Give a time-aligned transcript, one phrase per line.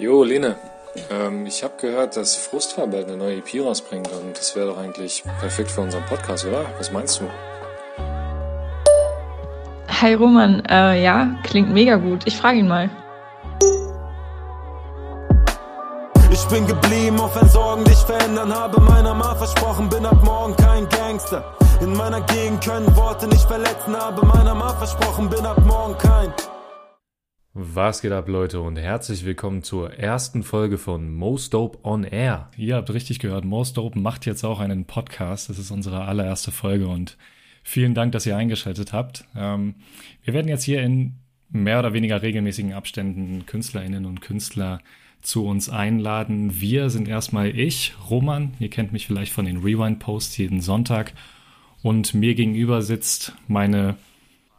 [0.00, 0.54] Jo, Lene,
[1.10, 4.78] ähm, ich habe gehört, dass Frustra bald eine neue EP rausbringt und das wäre doch
[4.78, 6.66] eigentlich perfekt für unseren Podcast, oder?
[6.78, 7.24] Was meinst du?
[9.88, 12.22] Hi Roman, äh, ja, klingt mega gut.
[12.26, 12.88] Ich frage ihn mal.
[16.30, 20.54] Ich bin geblieben, auch wenn Sorgen dich verändern, habe meiner Ma versprochen, bin ab morgen
[20.54, 21.42] kein Gangster.
[21.80, 26.32] In meiner Gegend können Worte nicht verletzen, habe meiner Ma versprochen, bin ab morgen kein
[27.60, 32.50] was geht ab, Leute, und herzlich willkommen zur ersten Folge von Most Dope on Air.
[32.56, 35.50] Ihr habt richtig gehört, Most Dope macht jetzt auch einen Podcast.
[35.50, 37.16] Das ist unsere allererste Folge und
[37.64, 39.24] vielen Dank, dass ihr eingeschaltet habt.
[39.34, 39.74] Ähm,
[40.22, 41.14] wir werden jetzt hier in
[41.50, 44.80] mehr oder weniger regelmäßigen Abständen KünstlerInnen und Künstler
[45.20, 46.60] zu uns einladen.
[46.60, 48.54] Wir sind erstmal ich, Roman.
[48.60, 51.12] Ihr kennt mich vielleicht von den Rewind-Posts jeden Sonntag.
[51.82, 53.96] Und mir gegenüber sitzt meine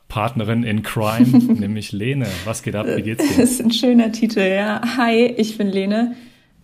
[0.10, 2.28] Partnerin in Crime, nämlich Lene.
[2.44, 2.88] Was geht ab?
[2.88, 3.38] Wie geht's dir?
[3.38, 4.82] Das ist ein schöner Titel, ja.
[4.98, 6.16] Hi, ich bin Lene.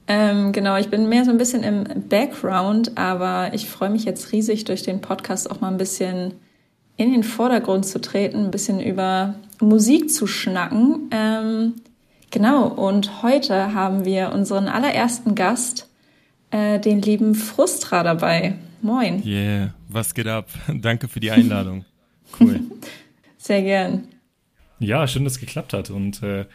[0.07, 4.31] Ähm, genau, ich bin mehr so ein bisschen im Background, aber ich freue mich jetzt
[4.31, 6.33] riesig, durch den Podcast auch mal ein bisschen
[6.97, 11.09] in den Vordergrund zu treten, ein bisschen über Musik zu schnacken.
[11.11, 11.73] Ähm,
[12.31, 15.87] genau, und heute haben wir unseren allerersten Gast,
[16.51, 18.55] äh, den lieben Frustra dabei.
[18.81, 19.23] Moin.
[19.25, 20.49] Yeah, was geht ab?
[20.67, 21.85] Danke für die Einladung.
[22.39, 22.59] Cool.
[23.45, 24.07] Sehr gern.
[24.79, 25.91] Ja, schön, dass es geklappt hat.
[25.91, 26.45] Und äh,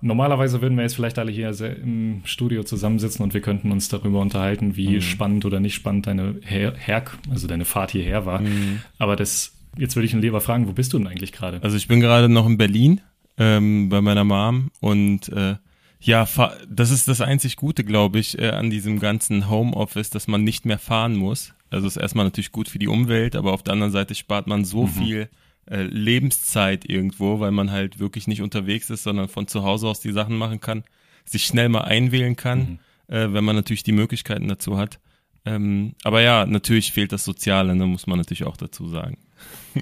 [0.00, 4.20] normalerweise würden wir jetzt vielleicht alle hier im Studio zusammensitzen und wir könnten uns darüber
[4.20, 5.00] unterhalten, wie mhm.
[5.02, 8.40] spannend oder nicht spannend deine Her, Her also deine Fahrt hierher war.
[8.40, 8.80] Mhm.
[8.98, 11.62] Aber das, jetzt würde ich ihn lieber fragen, wo bist du denn eigentlich gerade?
[11.62, 13.02] Also ich bin gerade noch in Berlin
[13.36, 15.56] ähm, bei meiner Mom und äh,
[16.00, 16.26] ja,
[16.70, 20.64] das ist das einzig Gute, glaube ich, äh, an diesem ganzen Homeoffice, dass man nicht
[20.64, 21.52] mehr fahren muss.
[21.68, 24.64] Also ist erstmal natürlich gut für die Umwelt, aber auf der anderen Seite spart man
[24.64, 24.88] so mhm.
[24.88, 25.26] viel äh,
[25.66, 30.12] Lebenszeit irgendwo, weil man halt wirklich nicht unterwegs ist, sondern von zu Hause aus die
[30.12, 30.84] Sachen machen kann,
[31.24, 33.14] sich schnell mal einwählen kann, mhm.
[33.14, 35.00] äh, wenn man natürlich die Möglichkeiten dazu hat.
[35.46, 39.18] Ähm, aber ja, natürlich fehlt das Soziale, ne, muss man natürlich auch dazu sagen.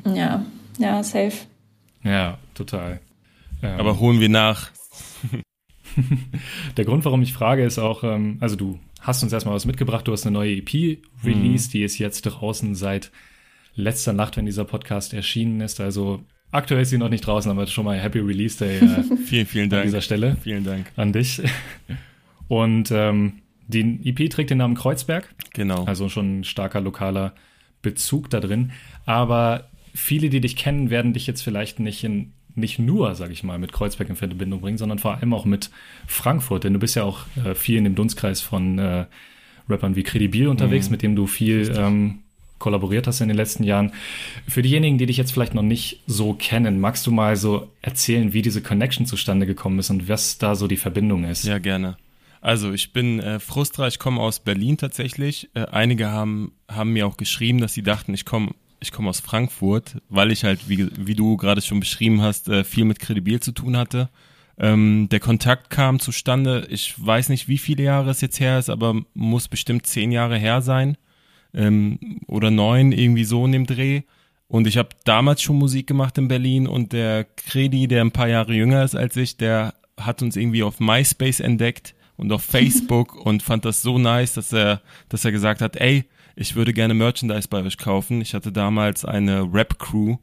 [0.06, 0.44] Ja,
[0.78, 1.36] ja, safe.
[2.02, 3.00] Ja, total.
[3.62, 4.70] Ähm, aber holen wir nach.
[6.76, 10.08] Der Grund, warum ich frage, ist auch, ähm, also du hast uns erstmal was mitgebracht,
[10.08, 11.72] du hast eine neue EP released, mhm.
[11.72, 13.12] die ist jetzt draußen seit
[13.74, 15.80] letzter Nacht, wenn dieser Podcast erschienen ist.
[15.80, 18.78] Also aktuell ist sie noch nicht draußen, aber schon mal Happy Release Day.
[18.78, 19.82] Äh, vielen, vielen Dank.
[19.82, 20.36] An dieser Stelle.
[20.42, 20.86] Vielen Dank.
[20.96, 21.42] An dich.
[22.48, 23.34] Und ähm,
[23.68, 25.34] die EP trägt den Namen Kreuzberg.
[25.54, 25.84] Genau.
[25.84, 27.34] Also schon ein starker lokaler
[27.80, 28.72] Bezug da drin.
[29.06, 33.42] Aber viele, die dich kennen, werden dich jetzt vielleicht nicht in nicht nur, sage ich
[33.42, 35.70] mal, mit Kreuzberg in Verbindung bringen, sondern vor allem auch mit
[36.06, 39.06] Frankfurt, denn du bist ja auch äh, viel in dem Dunstkreis von äh,
[39.68, 40.92] Rappern wie Credibil unterwegs, mhm.
[40.92, 42.18] mit dem du viel ähm,
[42.62, 43.92] kollaboriert hast in den letzten Jahren.
[44.48, 48.32] Für diejenigen, die dich jetzt vielleicht noch nicht so kennen, magst du mal so erzählen,
[48.32, 51.44] wie diese Connection zustande gekommen ist und was da so die Verbindung ist?
[51.44, 51.96] Ja, gerne.
[52.40, 55.50] Also ich bin äh, Frustra, ich komme aus Berlin tatsächlich.
[55.54, 59.20] Äh, einige haben, haben mir auch geschrieben, dass sie dachten, ich komme ich komme aus
[59.20, 63.38] Frankfurt, weil ich halt, wie, wie du gerade schon beschrieben hast, äh, viel mit Kredibil
[63.38, 64.08] zu tun hatte.
[64.58, 68.70] Ähm, der Kontakt kam zustande, ich weiß nicht, wie viele Jahre es jetzt her ist,
[68.70, 70.96] aber muss bestimmt zehn Jahre her sein
[71.54, 74.02] ähm, oder neun, irgendwie so in dem Dreh.
[74.48, 78.28] Und ich habe damals schon Musik gemacht in Berlin und der Kredi, der ein paar
[78.28, 83.14] Jahre jünger ist als ich, der hat uns irgendwie auf MySpace entdeckt und auf Facebook
[83.14, 86.04] und fand das so nice, dass er, dass er gesagt hat, ey,
[86.36, 88.20] ich würde gerne Merchandise bei euch kaufen.
[88.20, 90.16] Ich hatte damals eine Rap-Crew,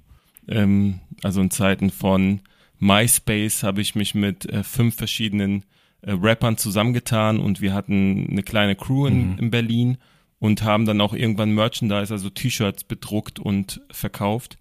[0.47, 2.41] ähm, also in Zeiten von
[2.79, 5.65] MySpace habe ich mich mit äh, fünf verschiedenen
[6.01, 9.39] äh, Rappern zusammengetan und wir hatten eine kleine Crew in, mhm.
[9.39, 9.97] in Berlin
[10.39, 14.57] und haben dann auch irgendwann Merchandise, also T-Shirts bedruckt und verkauft.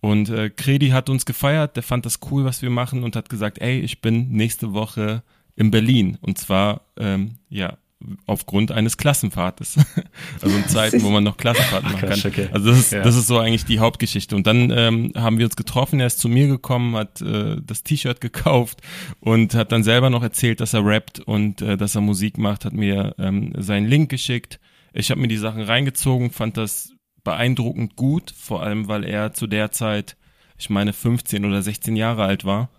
[0.00, 3.30] Und äh, Kredi hat uns gefeiert, der fand das cool, was wir machen und hat
[3.30, 5.22] gesagt, ey, ich bin nächste Woche
[5.56, 6.18] in Berlin.
[6.20, 7.78] Und zwar, ähm, ja,
[8.26, 9.76] aufgrund eines Klassenfahrtes.
[10.42, 12.20] also in Zeiten, wo man noch Klassenfahrt machen kann.
[12.22, 12.48] Okay.
[12.52, 13.02] Also das ist, ja.
[13.02, 14.36] das ist so eigentlich die Hauptgeschichte.
[14.36, 17.82] Und dann ähm, haben wir uns getroffen, er ist zu mir gekommen, hat äh, das
[17.82, 18.82] T-Shirt gekauft
[19.20, 22.64] und hat dann selber noch erzählt, dass er rappt und äh, dass er Musik macht,
[22.66, 24.60] hat mir ähm, seinen Link geschickt
[24.94, 26.92] ich habe mir die Sachen reingezogen, fand das
[27.24, 30.16] beeindruckend gut, vor allem weil er zu der Zeit,
[30.58, 32.70] ich meine, 15 oder 16 Jahre alt war.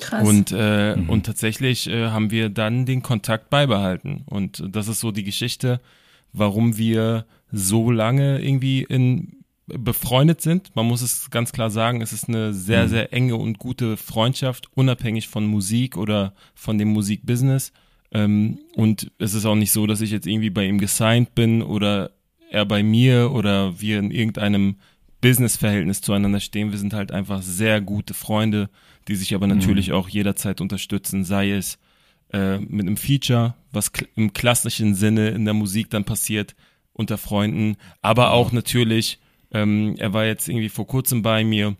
[0.00, 0.26] Krass.
[0.26, 1.08] Und, äh, mhm.
[1.08, 4.22] und tatsächlich äh, haben wir dann den Kontakt beibehalten.
[4.26, 5.80] Und das ist so die Geschichte,
[6.32, 10.74] warum wir so lange irgendwie in befreundet sind.
[10.74, 12.88] Man muss es ganz klar sagen, es ist eine sehr, mhm.
[12.88, 17.72] sehr enge und gute Freundschaft, unabhängig von Musik oder von dem Musikbusiness.
[18.12, 21.62] Ähm, und es ist auch nicht so, dass ich jetzt irgendwie bei ihm gesigned bin
[21.62, 22.12] oder
[22.50, 24.76] er bei mir oder wir in irgendeinem
[25.20, 26.70] Business-Verhältnis zueinander stehen.
[26.70, 28.70] Wir sind halt einfach sehr gute Freunde,
[29.08, 29.94] die sich aber natürlich mhm.
[29.94, 31.78] auch jederzeit unterstützen, sei es
[32.32, 36.54] äh, mit einem Feature, was im klassischen Sinne in der Musik dann passiert
[36.92, 39.20] unter Freunden, aber auch natürlich,
[39.52, 41.76] ähm, er war jetzt irgendwie vor kurzem bei mir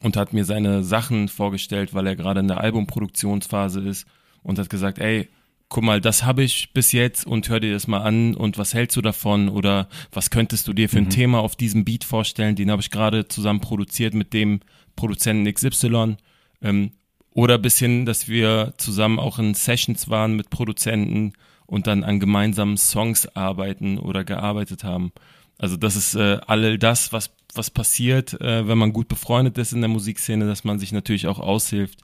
[0.00, 4.06] und hat mir seine Sachen vorgestellt, weil er gerade in der Albumproduktionsphase ist
[4.42, 5.28] und hat gesagt, ey,
[5.68, 8.74] guck mal, das habe ich bis jetzt und hör dir das mal an und was
[8.74, 11.10] hältst du davon oder was könntest du dir für ein mhm.
[11.10, 12.56] Thema auf diesem Beat vorstellen?
[12.56, 14.60] Den habe ich gerade zusammen produziert mit dem
[14.94, 16.16] Produzenten XY.
[16.62, 16.92] Ähm,
[17.30, 21.34] oder bis hin, dass wir zusammen auch in Sessions waren mit Produzenten
[21.66, 25.12] und dann an gemeinsamen Songs arbeiten oder gearbeitet haben.
[25.58, 29.72] Also das ist äh, all das, was, was passiert, äh, wenn man gut befreundet ist
[29.72, 32.00] in der Musikszene, dass man sich natürlich auch aushilft.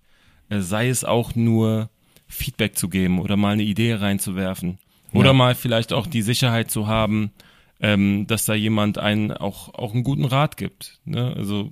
[0.49, 1.89] Äh, sei es auch nur
[2.33, 4.79] Feedback zu geben oder mal eine Idee reinzuwerfen.
[5.13, 5.33] Oder ja.
[5.35, 7.33] mal vielleicht auch die Sicherheit zu haben,
[7.81, 11.01] ähm, dass da jemand einen auch, auch einen guten Rat gibt.
[11.05, 11.35] Ne?
[11.37, 11.71] Also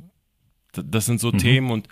[0.72, 1.38] das sind so mhm.
[1.38, 1.88] Themen und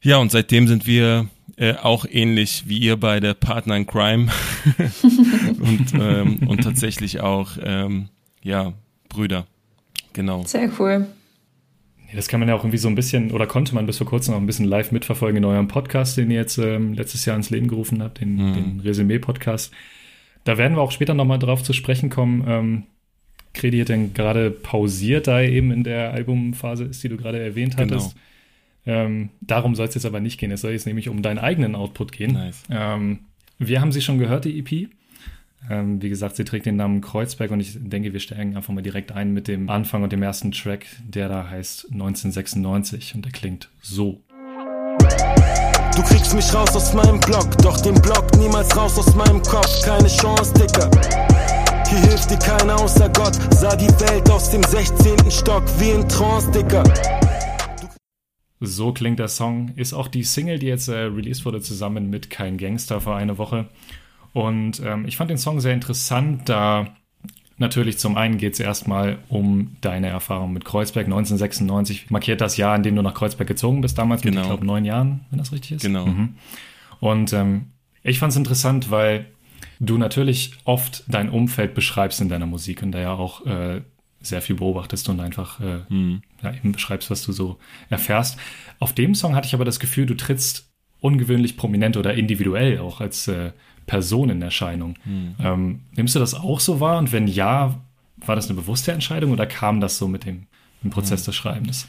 [0.00, 4.32] ja, und seitdem sind wir äh, auch ähnlich wie ihr beide Partner in Crime
[5.60, 8.08] und, ähm, und tatsächlich auch ähm,
[8.42, 8.72] ja
[9.08, 9.46] Brüder.
[10.12, 10.44] Genau.
[10.44, 11.06] Sehr cool.
[12.14, 14.34] Das kann man ja auch irgendwie so ein bisschen, oder konnte man bis vor kurzem
[14.34, 17.50] noch ein bisschen live mitverfolgen in eurem Podcast, den ihr jetzt ähm, letztes Jahr ins
[17.50, 18.54] Leben gerufen habt, den, mhm.
[18.54, 19.72] den Resümee-Podcast.
[20.44, 22.44] Da werden wir auch später nochmal drauf zu sprechen kommen.
[22.46, 22.82] Ähm,
[23.54, 27.40] Kredi hat denn gerade pausiert, da er eben in der Albumphase ist, die du gerade
[27.40, 28.14] erwähnt hattest.
[28.84, 28.98] Genau.
[28.98, 30.50] Ähm, darum soll es jetzt aber nicht gehen.
[30.50, 32.32] Es soll jetzt nämlich um deinen eigenen Output gehen.
[32.32, 32.64] Nice.
[32.70, 33.20] Ähm,
[33.58, 34.90] wir haben sie schon gehört, die EP.
[35.70, 38.82] Ähm, wie gesagt, sie trägt den Namen Kreuzberg und ich denke, wir steigen einfach mal
[38.82, 43.32] direkt ein mit dem Anfang und dem ersten Track, der da heißt 1996 und der
[43.32, 44.20] klingt so.
[45.94, 49.82] Du kriegst mich raus aus meinem Block, doch den Block niemals raus aus meinem Kopf.
[49.84, 50.90] Keine Chance, Dicker.
[51.88, 53.34] Hier hilft dir keiner außer Gott.
[53.54, 55.30] Sah die Welt aus dem 16.
[55.30, 56.82] Stock wie in Trance, Dicker.
[58.60, 59.72] So klingt der Song.
[59.76, 63.36] Ist auch die Single, die jetzt äh, released wurde, zusammen mit Kein Gangster vor einer
[63.36, 63.68] Woche.
[64.32, 66.86] Und ähm, ich fand den Song sehr interessant, da
[67.58, 71.06] natürlich zum einen geht es erstmal um deine Erfahrung mit Kreuzberg.
[71.06, 74.34] 1996 markiert das Jahr, in dem du nach Kreuzberg gezogen bist, damals genau.
[74.34, 75.82] mit, ich glaube, neun Jahren, wenn das richtig ist.
[75.82, 76.06] Genau.
[76.06, 76.34] Mhm.
[77.00, 77.66] Und ähm,
[78.02, 79.26] ich fand es interessant, weil
[79.80, 83.82] du natürlich oft dein Umfeld beschreibst in deiner Musik und da ja auch äh,
[84.20, 86.22] sehr viel beobachtest und einfach äh, mhm.
[86.42, 87.58] ja, eben beschreibst, was du so
[87.90, 88.38] erfährst.
[88.78, 90.71] Auf dem Song hatte ich aber das Gefühl, du trittst
[91.02, 93.50] ungewöhnlich prominent oder individuell auch als äh,
[93.86, 94.96] Person in Erscheinung.
[95.04, 95.34] Mhm.
[95.40, 96.98] Ähm, nimmst du das auch so wahr?
[96.98, 97.80] Und wenn ja,
[98.16, 100.46] war das eine bewusste Entscheidung oder kam das so mit dem,
[100.82, 101.26] dem Prozess mhm.
[101.26, 101.88] des Schreibens?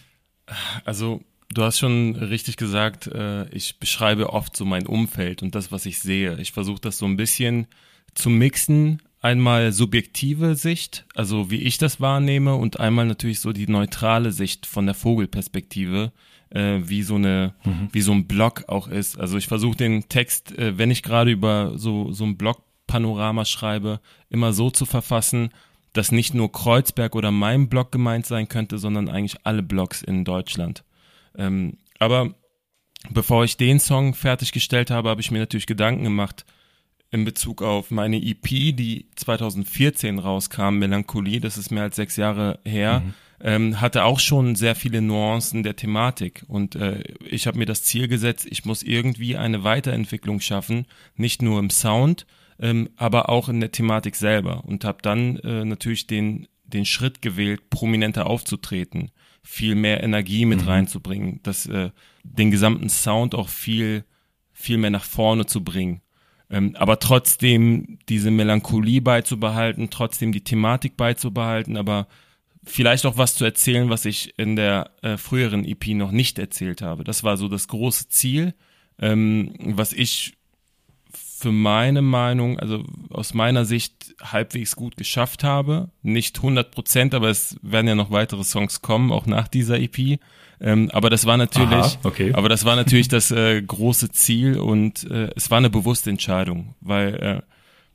[0.84, 1.22] Also,
[1.54, 5.86] du hast schon richtig gesagt, äh, ich beschreibe oft so mein Umfeld und das, was
[5.86, 6.40] ich sehe.
[6.40, 7.68] Ich versuche das so ein bisschen
[8.16, 9.02] zu mixen.
[9.22, 14.66] Einmal subjektive Sicht, also wie ich das wahrnehme, und einmal natürlich so die neutrale Sicht
[14.66, 16.12] von der Vogelperspektive
[16.54, 17.90] äh, wie so eine, mhm.
[17.92, 19.20] wie so ein Blog auch ist.
[19.20, 24.00] Also ich versuche den Text, äh, wenn ich gerade über so, so ein Blog-Panorama schreibe,
[24.30, 25.50] immer so zu verfassen,
[25.94, 30.26] dass nicht nur Kreuzberg oder mein Blog gemeint sein könnte, sondern eigentlich alle Blogs in
[30.26, 30.84] Deutschland.
[31.36, 32.34] Ähm, aber
[33.10, 36.46] bevor ich den Song fertiggestellt habe, habe ich mir natürlich Gedanken gemacht
[37.14, 42.60] in Bezug auf meine EP, die 2014 rauskam, Melancholie, das ist mehr als sechs Jahre
[42.66, 43.02] her.
[43.02, 43.14] Mhm
[43.44, 46.46] ähm, hatte auch schon sehr viele Nuancen der Thematik.
[46.48, 50.86] Und äh, ich habe mir das Ziel gesetzt, ich muss irgendwie eine Weiterentwicklung schaffen,
[51.18, 52.26] nicht nur im Sound,
[52.58, 54.64] ähm, aber auch in der Thematik selber.
[54.64, 59.12] Und habe dann äh, natürlich den, den Schritt gewählt, prominenter aufzutreten,
[59.42, 60.68] viel mehr Energie mit mhm.
[60.70, 61.90] reinzubringen, das, äh,
[62.24, 64.06] den gesamten Sound auch viel,
[64.54, 66.02] viel mehr nach vorne zu bringen.
[66.50, 72.08] Ähm, aber trotzdem diese Melancholie beizubehalten, trotzdem die Thematik beizubehalten, aber
[72.64, 76.82] vielleicht auch was zu erzählen, was ich in der äh, früheren EP noch nicht erzählt
[76.82, 77.04] habe.
[77.04, 78.54] Das war so das große Ziel,
[79.00, 80.34] ähm, was ich
[81.44, 85.90] für meine Meinung, also aus meiner Sicht halbwegs gut geschafft habe.
[86.02, 90.20] Nicht 100 Prozent, aber es werden ja noch weitere Songs kommen, auch nach dieser EP.
[90.60, 92.34] Ähm, aber das war natürlich, Aha, okay.
[92.34, 96.76] aber das war natürlich das äh, große Ziel und äh, es war eine bewusste Entscheidung,
[96.82, 97.42] weil äh,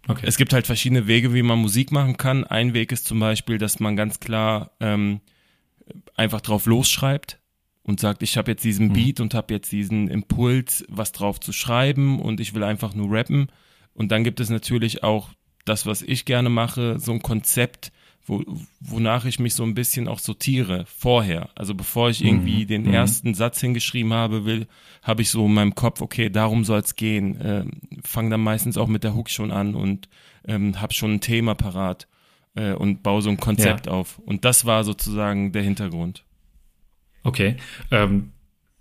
[0.09, 0.25] Okay.
[0.27, 2.45] Es gibt halt verschiedene Wege, wie man Musik machen kann.
[2.45, 5.21] Ein Weg ist zum Beispiel, dass man ganz klar ähm,
[6.17, 7.38] einfach drauf losschreibt
[7.83, 8.93] und sagt, ich habe jetzt diesen mhm.
[8.95, 13.12] Beat und habe jetzt diesen Impuls, was drauf zu schreiben und ich will einfach nur
[13.12, 13.49] rappen.
[13.93, 15.29] Und dann gibt es natürlich auch
[15.67, 17.93] das, was ich gerne mache, so ein Konzept,
[18.28, 18.44] wo,
[18.80, 21.50] wonach ich mich so ein bisschen auch sortiere vorher.
[21.54, 22.68] Also bevor ich irgendwie mhm.
[22.68, 22.94] den mhm.
[22.94, 24.66] ersten Satz hingeschrieben habe, will,
[25.02, 27.38] habe ich so in meinem Kopf, okay, darum soll es gehen.
[27.42, 27.70] Ähm,
[28.04, 30.08] Fange dann meistens auch mit der Hook schon an und
[30.47, 32.06] ähm, habe schon ein Thema parat
[32.54, 33.92] äh, und baue so ein Konzept ja.
[33.92, 34.18] auf.
[34.18, 36.25] Und das war sozusagen der Hintergrund.
[37.23, 37.56] Okay.
[37.90, 38.32] Ähm,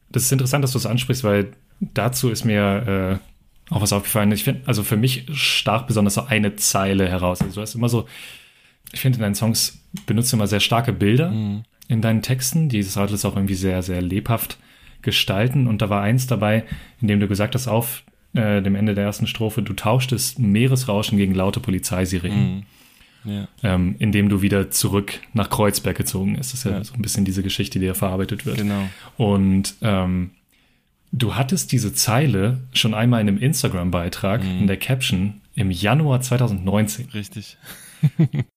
[0.09, 3.19] das ist interessant, dass du es ansprichst, weil dazu ist mir
[3.69, 4.31] äh, auch was aufgefallen.
[4.31, 7.41] Ich finde, also für mich stach besonders so eine Zeile heraus.
[7.41, 8.07] Also du hast immer so,
[8.91, 11.63] ich finde in deinen Songs benutzt du immer sehr starke Bilder mhm.
[11.87, 12.69] in deinen Texten.
[12.69, 14.57] Dieses solltest auch irgendwie sehr, sehr lebhaft
[15.01, 15.67] gestalten.
[15.67, 16.63] Und da war eins dabei,
[17.01, 18.03] in dem du gesagt hast, auf
[18.33, 22.55] äh, dem Ende der ersten Strophe, du tauschtest Meeresrauschen gegen laute Polizeisirenen.
[22.55, 22.63] Mhm.
[23.25, 23.47] Ja.
[23.61, 26.53] Ähm, indem du wieder zurück nach Kreuzberg gezogen ist.
[26.53, 28.57] Das ist ja, ja, so ein bisschen diese Geschichte, die ja verarbeitet wird.
[28.57, 28.87] Genau.
[29.17, 30.31] Und ähm,
[31.11, 34.59] du hattest diese Zeile schon einmal in einem Instagram-Beitrag mhm.
[34.59, 37.09] in der Caption im Januar 2019.
[37.13, 37.57] Richtig.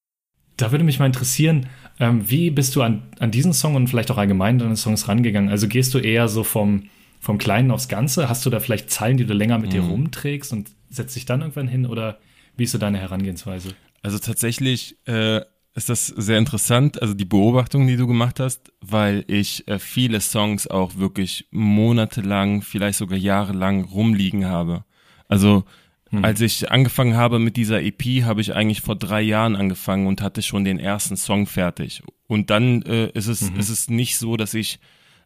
[0.60, 1.66] da würde mich mal interessieren,
[1.98, 5.50] ähm, wie bist du an, an diesen Song und vielleicht auch allgemein deine Songs rangegangen?
[5.50, 6.84] Also gehst du eher so vom,
[7.20, 8.28] vom Kleinen aufs Ganze?
[8.28, 9.74] Hast du da vielleicht Zeilen, die du länger mit mhm.
[9.74, 11.86] dir rumträgst und setzt dich dann irgendwann hin?
[11.86, 12.18] Oder
[12.56, 13.74] wie ist so deine Herangehensweise?
[14.02, 15.42] Also tatsächlich äh,
[15.74, 20.20] ist das sehr interessant, also die Beobachtung, die du gemacht hast, weil ich äh, viele
[20.20, 24.84] Songs auch wirklich monatelang, vielleicht sogar jahrelang rumliegen habe.
[25.28, 25.64] Also
[26.10, 26.24] hm.
[26.24, 30.22] als ich angefangen habe mit dieser EP, habe ich eigentlich vor drei Jahren angefangen und
[30.22, 32.02] hatte schon den ersten Song fertig.
[32.26, 33.58] Und dann äh, ist es mhm.
[33.58, 34.78] ist es nicht so, dass ich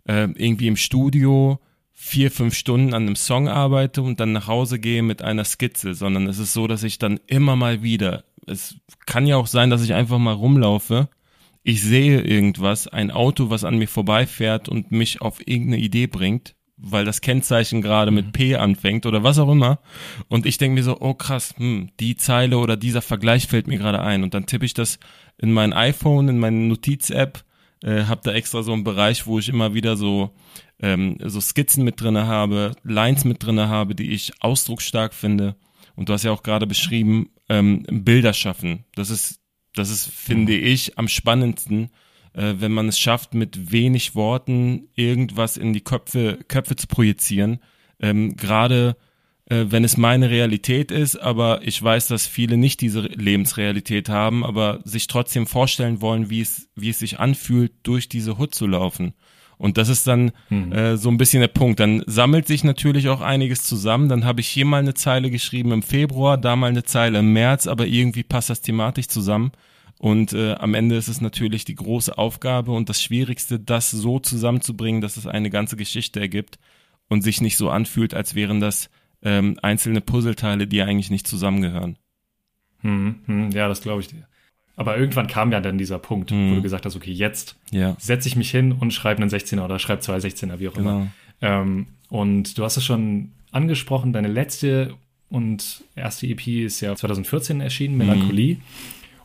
[0.06, 1.60] äh, irgendwie im Studio
[1.92, 5.94] vier, fünf Stunden an einem Song arbeite und dann nach Hause gehe mit einer Skizze,
[5.94, 8.76] sondern es ist so, dass ich dann immer mal wieder es
[9.06, 11.08] kann ja auch sein, dass ich einfach mal rumlaufe.
[11.62, 16.54] Ich sehe irgendwas, ein Auto, was an mir vorbeifährt und mich auf irgendeine Idee bringt,
[16.76, 18.16] weil das Kennzeichen gerade mhm.
[18.16, 19.80] mit P anfängt oder was auch immer.
[20.28, 23.78] Und ich denke mir so, oh krass, hm, die Zeile oder dieser Vergleich fällt mir
[23.78, 24.22] gerade ein.
[24.22, 24.98] Und dann tippe ich das
[25.38, 27.44] in mein iPhone, in meine Notiz-App,
[27.82, 30.30] äh, habe da extra so einen Bereich, wo ich immer wieder so
[30.80, 35.56] ähm, so Skizzen mit drinne habe, Lines mit drinne habe, die ich ausdrucksstark finde.
[35.96, 38.84] Und du hast ja auch gerade beschrieben, ähm, Bilder schaffen.
[38.94, 39.40] Das ist,
[39.74, 40.64] das ist, finde mhm.
[40.64, 41.90] ich, am spannendsten,
[42.34, 47.60] äh, wenn man es schafft, mit wenig Worten irgendwas in die Köpfe, Köpfe zu projizieren.
[48.00, 48.96] Ähm, gerade
[49.46, 54.44] äh, wenn es meine Realität ist, aber ich weiß, dass viele nicht diese Lebensrealität haben,
[54.44, 58.66] aber sich trotzdem vorstellen wollen, wie es, wie es sich anfühlt, durch diese Hut zu
[58.66, 59.14] laufen.
[59.56, 60.72] Und das ist dann hm.
[60.72, 61.78] äh, so ein bisschen der Punkt.
[61.78, 64.08] Dann sammelt sich natürlich auch einiges zusammen.
[64.08, 67.32] Dann habe ich hier mal eine Zeile geschrieben im Februar, da mal eine Zeile im
[67.32, 69.52] März, aber irgendwie passt das thematisch zusammen.
[70.04, 74.18] Und äh, am Ende ist es natürlich die große Aufgabe und das Schwierigste, das so
[74.18, 76.58] zusammenzubringen, dass es eine ganze Geschichte ergibt
[77.08, 78.90] und sich nicht so anfühlt, als wären das
[79.22, 81.96] ähm, einzelne Puzzleteile, die eigentlich nicht zusammengehören.
[82.82, 84.28] Hm, hm, ja, das glaube ich dir.
[84.76, 86.50] Aber irgendwann kam ja dann dieser Punkt, mhm.
[86.50, 87.96] wo du gesagt hast, okay, jetzt ja.
[87.98, 90.96] setze ich mich hin und schreibe einen 16er oder schreibe zwei 16er, wie auch genau.
[90.98, 91.06] immer.
[91.40, 94.96] Ähm, und du hast es schon angesprochen, deine letzte
[95.30, 98.58] und erste EP ist ja 2014 erschienen, Melancholie.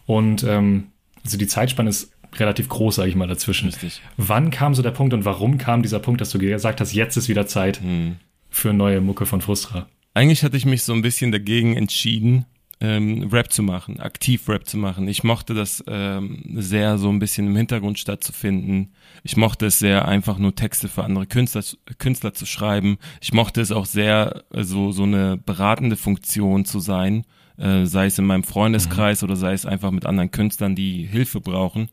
[0.09, 0.87] Und ähm,
[1.23, 3.69] also die Zeitspanne ist relativ groß, sage ich mal, dazwischen.
[3.69, 4.01] Richtig.
[4.17, 7.15] Wann kam so der Punkt und warum kam dieser Punkt, dass du gesagt hast, jetzt
[7.15, 8.15] ist wieder Zeit mhm.
[8.49, 9.85] für neue Mucke von Frustra?
[10.15, 12.47] Eigentlich hatte ich mich so ein bisschen dagegen entschieden,
[12.81, 15.07] ähm, Rap zu machen, aktiv Rap zu machen.
[15.07, 18.95] Ich mochte das ähm, sehr, so ein bisschen im Hintergrund stattzufinden.
[19.21, 21.63] Ich mochte es sehr, einfach nur Texte für andere Künstler,
[21.99, 22.97] Künstler zu schreiben.
[23.21, 27.25] Ich mochte es auch sehr, äh, so, so eine beratende Funktion zu sein,
[27.59, 29.27] äh, sei es in meinem Freundeskreis mhm.
[29.27, 31.89] oder sei es einfach mit anderen Künstlern, die Hilfe brauchen.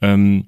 [0.00, 0.46] Ähm,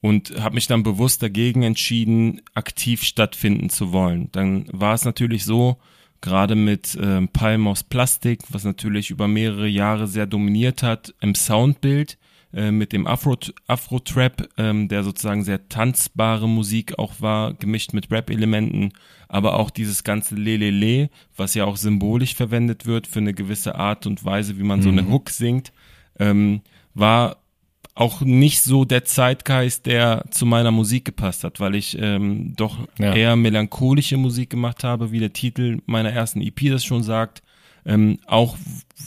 [0.00, 4.30] und habe mich dann bewusst dagegen entschieden, aktiv stattfinden zu wollen.
[4.32, 5.78] Dann war es natürlich so,
[6.20, 11.34] gerade mit ähm, Palm aus Plastik, was natürlich über mehrere Jahre sehr dominiert hat im
[11.34, 12.18] Soundbild,
[12.52, 14.00] äh, mit dem Afro-Trap, Afro
[14.56, 18.92] ähm, der sozusagen sehr tanzbare Musik auch war, gemischt mit Rap-Elementen,
[19.28, 24.06] aber auch dieses ganze Lelele, was ja auch symbolisch verwendet wird für eine gewisse Art
[24.06, 24.82] und Weise, wie man mhm.
[24.82, 25.12] so eine mhm.
[25.12, 25.72] Hook singt,
[26.18, 26.62] ähm,
[26.94, 27.36] war
[27.94, 32.78] auch nicht so der Zeitgeist, der zu meiner Musik gepasst hat, weil ich ähm, doch
[32.98, 33.12] ja.
[33.12, 37.42] eher melancholische Musik gemacht habe, wie der Titel meiner ersten EP das schon sagt.
[37.84, 38.56] Ähm, auch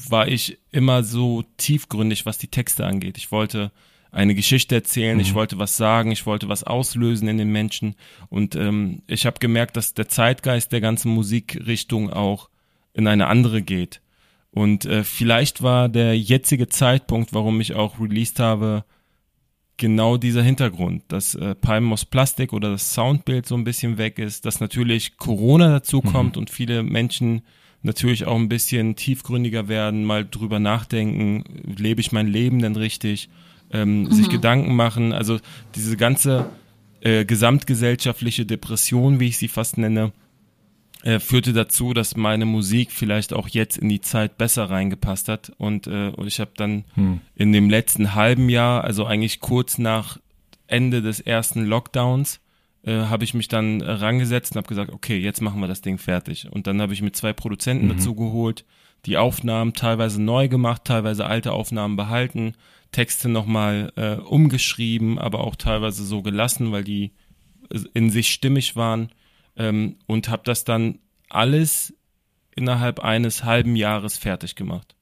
[0.10, 3.18] war ich immer so tiefgründig, was die Texte angeht.
[3.18, 3.72] Ich wollte
[4.12, 5.22] eine Geschichte erzählen, mhm.
[5.22, 7.96] ich wollte was sagen, ich wollte was auslösen in den Menschen
[8.30, 12.50] und ähm, ich habe gemerkt, dass der Zeitgeist der ganzen Musikrichtung auch
[12.94, 14.02] in eine andere geht.
[14.52, 18.84] Und äh, vielleicht war der jetzige Zeitpunkt, warum ich auch released habe,
[19.78, 24.20] genau dieser Hintergrund, dass äh, Palmen aus Plastik oder das Soundbild so ein bisschen weg
[24.20, 26.12] ist, dass natürlich Corona dazu mhm.
[26.12, 26.42] kommt mhm.
[26.42, 27.42] und viele Menschen
[27.82, 31.44] natürlich auch ein bisschen tiefgründiger werden, mal drüber nachdenken,
[31.78, 33.30] lebe ich mein Leben denn richtig,
[33.72, 34.12] ähm, mhm.
[34.12, 35.40] sich Gedanken machen, also
[35.76, 36.46] diese ganze
[37.02, 40.12] äh, gesamtgesellschaftliche Depression, wie ich sie fast nenne,
[41.04, 45.52] äh, führte dazu, dass meine Musik vielleicht auch jetzt in die Zeit besser reingepasst hat.
[45.58, 47.22] Und, äh, und ich habe dann hm.
[47.36, 50.20] in dem letzten halben Jahr, also eigentlich kurz nach
[50.68, 52.40] Ende des ersten Lockdowns,
[52.84, 55.98] äh, habe ich mich dann rangesetzt und habe gesagt, okay, jetzt machen wir das Ding
[55.98, 56.48] fertig.
[56.52, 57.98] Und dann habe ich mit zwei Produzenten Mhm.
[57.98, 58.66] dazu geholt,
[59.06, 62.54] die Aufnahmen teilweise neu gemacht, teilweise alte Aufnahmen behalten,
[62.92, 67.12] Texte nochmal äh, umgeschrieben, aber auch teilweise so gelassen, weil die
[67.94, 69.10] in sich stimmig waren
[69.56, 71.94] ähm, und habe das dann alles
[72.56, 74.96] innerhalb eines halben Jahres fertig gemacht.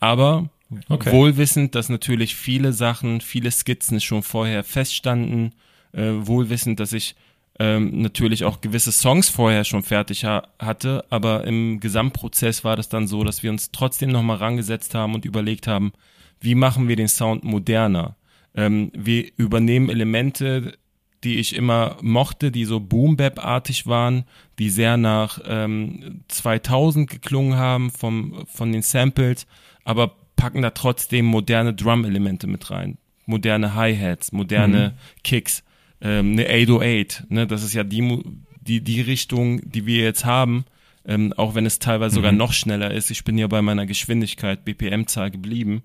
[0.00, 0.50] Aber
[0.90, 1.12] Okay.
[1.12, 5.54] wohlwissend, dass natürlich viele Sachen, viele Skizzen schon vorher feststanden,
[5.92, 7.16] äh, wohlwissend, dass ich
[7.58, 12.88] ähm, natürlich auch gewisse Songs vorher schon fertig ha hatte, aber im Gesamtprozess war das
[12.88, 15.92] dann so, dass wir uns trotzdem nochmal rangesetzt haben und überlegt haben,
[16.40, 18.16] wie machen wir den Sound moderner?
[18.54, 20.78] Ähm, wir übernehmen Elemente,
[21.24, 24.24] die ich immer mochte, die so Boom-Bap-artig waren,
[24.58, 29.46] die sehr nach ähm, 2000 geklungen haben vom, von den Samples,
[29.84, 32.98] aber packen da trotzdem moderne Drum-Elemente mit rein.
[33.26, 35.64] Moderne Hi-Hats, moderne Kicks,
[36.00, 37.46] ähm, eine 808, ne?
[37.46, 38.22] das ist ja die,
[38.60, 40.64] die, die Richtung, die wir jetzt haben,
[41.04, 43.10] ähm, auch wenn es teilweise sogar noch schneller ist.
[43.10, 45.82] Ich bin ja bei meiner Geschwindigkeit, BPM-Zahl geblieben.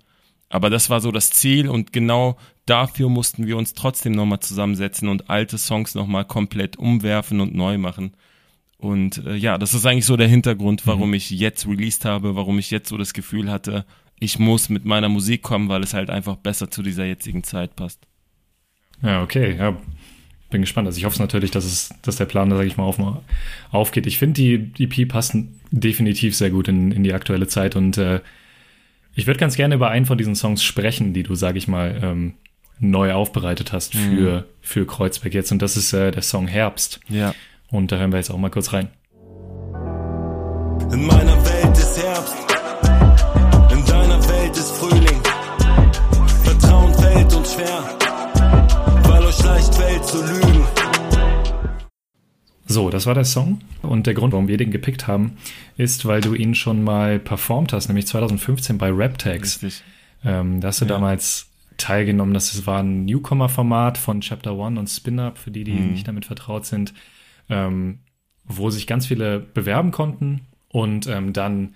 [0.54, 5.10] Aber das war so das Ziel und genau dafür mussten wir uns trotzdem nochmal zusammensetzen
[5.10, 8.14] und alte Songs nochmal komplett umwerfen und neu machen.
[8.78, 12.60] Und äh, ja, das ist eigentlich so der Hintergrund, warum ich jetzt released habe, warum
[12.60, 13.84] ich jetzt so das Gefühl hatte,
[14.20, 17.76] ich muss mit meiner Musik kommen, weil es halt einfach besser zu dieser jetzigen Zeit
[17.76, 18.06] passt.
[19.02, 19.58] Ja, okay.
[19.58, 19.76] Ja,
[20.52, 20.86] bin gespannt.
[20.86, 23.00] Also ich hoffe natürlich, dass es, dass der Plan, sage ich mal, auf,
[23.72, 24.06] aufgeht.
[24.06, 28.22] Ich finde, die EP passen definitiv sehr gut in, in die aktuelle Zeit und äh,
[29.16, 32.00] ich würde ganz gerne über einen von diesen Songs sprechen, die du, sage ich mal,
[32.02, 32.34] ähm,
[32.80, 35.52] neu aufbereitet hast für, für Kreuzberg jetzt.
[35.52, 37.00] Und das ist äh, der Song Herbst.
[37.10, 37.34] Ja.
[37.70, 38.90] Und da hören wir jetzt auch mal kurz rein.
[40.92, 42.36] In meiner Welt ist Herbst,
[43.72, 45.22] in deiner Welt ist Frühling.
[46.44, 47.84] Vertrauen fällt uns schwer,
[49.04, 50.43] weil euch leicht fällt zu lügen.
[52.66, 53.60] So, das war der Song.
[53.82, 55.38] Und der Grund, warum wir den gepickt haben,
[55.78, 59.62] ist, weil du ihn schon mal performt hast, nämlich 2015 bei Raptags.
[59.62, 59.84] Richtig.
[60.24, 62.34] Ähm, da hast du damals teilgenommen.
[62.34, 66.66] Das war ein Newcomer-Format von Chapter One und Spin-Up, für die, die nicht damit vertraut
[66.66, 66.94] sind,
[67.50, 68.00] ähm,
[68.46, 71.76] wo sich ganz viele bewerben konnten und ähm, dann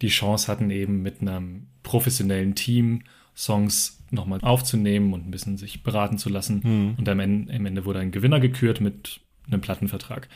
[0.00, 3.02] die Chance hatten, eben mit einem professionellen Team
[3.34, 6.94] Songs nochmal aufzunehmen und ein bisschen sich beraten zu lassen.
[6.98, 10.28] Und am Ende, am Ende wurde ein Gewinner gekürt mit einem Plattenvertrag.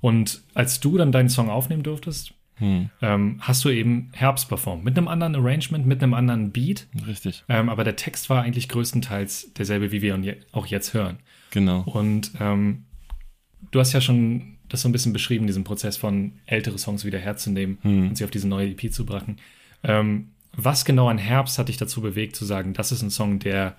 [0.00, 4.84] Und als du dann deinen Song aufnehmen durftest, ähm, hast du eben Herbst performt.
[4.84, 6.86] Mit einem anderen Arrangement, mit einem anderen Beat.
[7.06, 7.44] Richtig.
[7.48, 11.18] Ähm, aber der Text war eigentlich größtenteils derselbe, wie wir ihn auch jetzt hören.
[11.50, 11.82] Genau.
[11.82, 12.84] Und ähm,
[13.70, 17.18] du hast ja schon das so ein bisschen beschrieben, diesen Prozess von ältere Songs wieder
[17.18, 19.36] herzunehmen und sie auf diese neue EP zu brachen.
[19.82, 23.38] Ähm, was genau an Herbst hat dich dazu bewegt, zu sagen, das ist ein Song,
[23.38, 23.76] der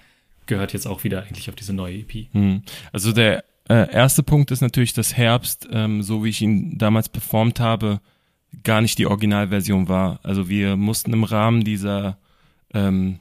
[0.48, 2.34] gehört jetzt auch wieder eigentlich auf diese neue EP?
[2.34, 2.64] Hm.
[2.92, 7.08] Also der äh, erste Punkt ist natürlich, dass Herbst, ähm, so wie ich ihn damals
[7.08, 8.02] performt habe,
[8.64, 10.20] gar nicht die Originalversion war.
[10.24, 12.18] Also wir mussten im Rahmen dieser
[12.74, 13.20] ähm,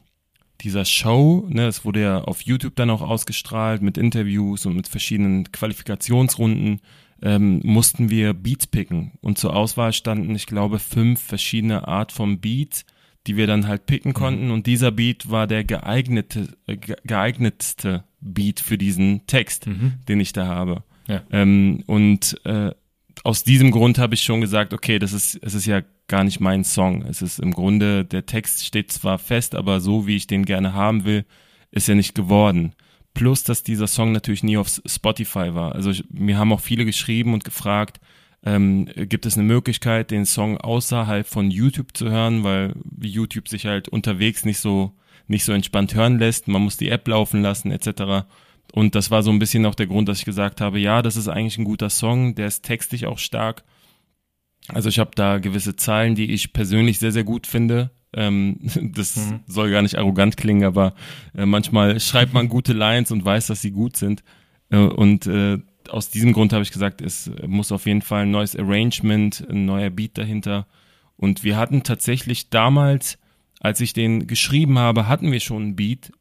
[0.60, 4.88] dieser Show, ne, es wurde ja auf YouTube dann auch ausgestrahlt mit Interviews und mit
[4.88, 6.80] verschiedenen Qualifikationsrunden,
[7.22, 9.12] ähm, mussten wir Beats picken.
[9.20, 12.84] Und zur Auswahl standen, ich glaube, fünf verschiedene Art von Beats,
[13.26, 14.50] die wir dann halt picken konnten.
[14.50, 19.66] Und dieser Beat war der geeignete, äh, ge- geeignetste Beat für diesen Text,
[20.08, 20.82] den ich da habe.
[21.06, 21.22] Ja.
[21.30, 22.72] Ähm, und äh,
[23.24, 26.40] aus diesem Grund habe ich schon gesagt, okay, das ist, es ist ja gar nicht
[26.40, 27.02] mein Song.
[27.02, 30.72] Es ist im Grunde, der Text steht zwar fest, aber so wie ich den gerne
[30.72, 31.24] haben will,
[31.70, 32.74] ist er nicht geworden.
[33.14, 35.74] Plus, dass dieser Song natürlich nie auf Spotify war.
[35.74, 38.00] Also ich, mir haben auch viele geschrieben und gefragt,
[38.44, 43.66] ähm, gibt es eine Möglichkeit, den Song außerhalb von YouTube zu hören, weil YouTube sich
[43.66, 44.92] halt unterwegs nicht so
[45.28, 46.48] nicht so entspannt hören lässt.
[46.48, 48.26] Man muss die App laufen lassen etc.
[48.72, 51.16] Und das war so ein bisschen auch der Grund, dass ich gesagt habe, ja, das
[51.16, 53.64] ist eigentlich ein guter Song, der ist textlich auch stark.
[54.68, 57.90] Also ich habe da gewisse Zeilen, die ich persönlich sehr, sehr gut finde.
[58.12, 58.58] Ähm,
[58.94, 60.94] das soll gar nicht arrogant klingen, aber
[61.34, 64.22] äh, manchmal schreibt man gute Lines und weiß, dass sie gut sind.
[64.70, 68.30] Äh, und äh, aus diesem Grund habe ich gesagt, es muss auf jeden Fall ein
[68.30, 70.66] neues Arrangement, ein neuer Beat dahinter.
[71.16, 73.18] Und wir hatten tatsächlich damals,
[73.60, 76.12] als ich den geschrieben habe, hatten wir schon einen Beat,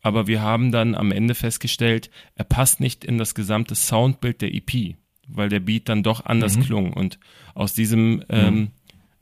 [0.00, 4.54] aber wir haben dann am Ende festgestellt, er passt nicht in das gesamte Soundbild der
[4.54, 4.96] EP,
[5.26, 6.92] weil der Beat dann doch anders klung.
[6.92, 7.18] Und
[7.54, 8.68] aus diesem, ähm,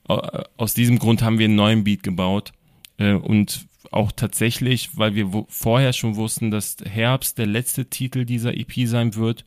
[0.06, 2.52] au- aus diesem Grund haben wir einen neuen Beat gebaut.
[2.98, 8.56] Äh, und auch tatsächlich, weil wir vorher schon wussten, dass Herbst der letzte Titel dieser
[8.56, 9.44] EP sein wird,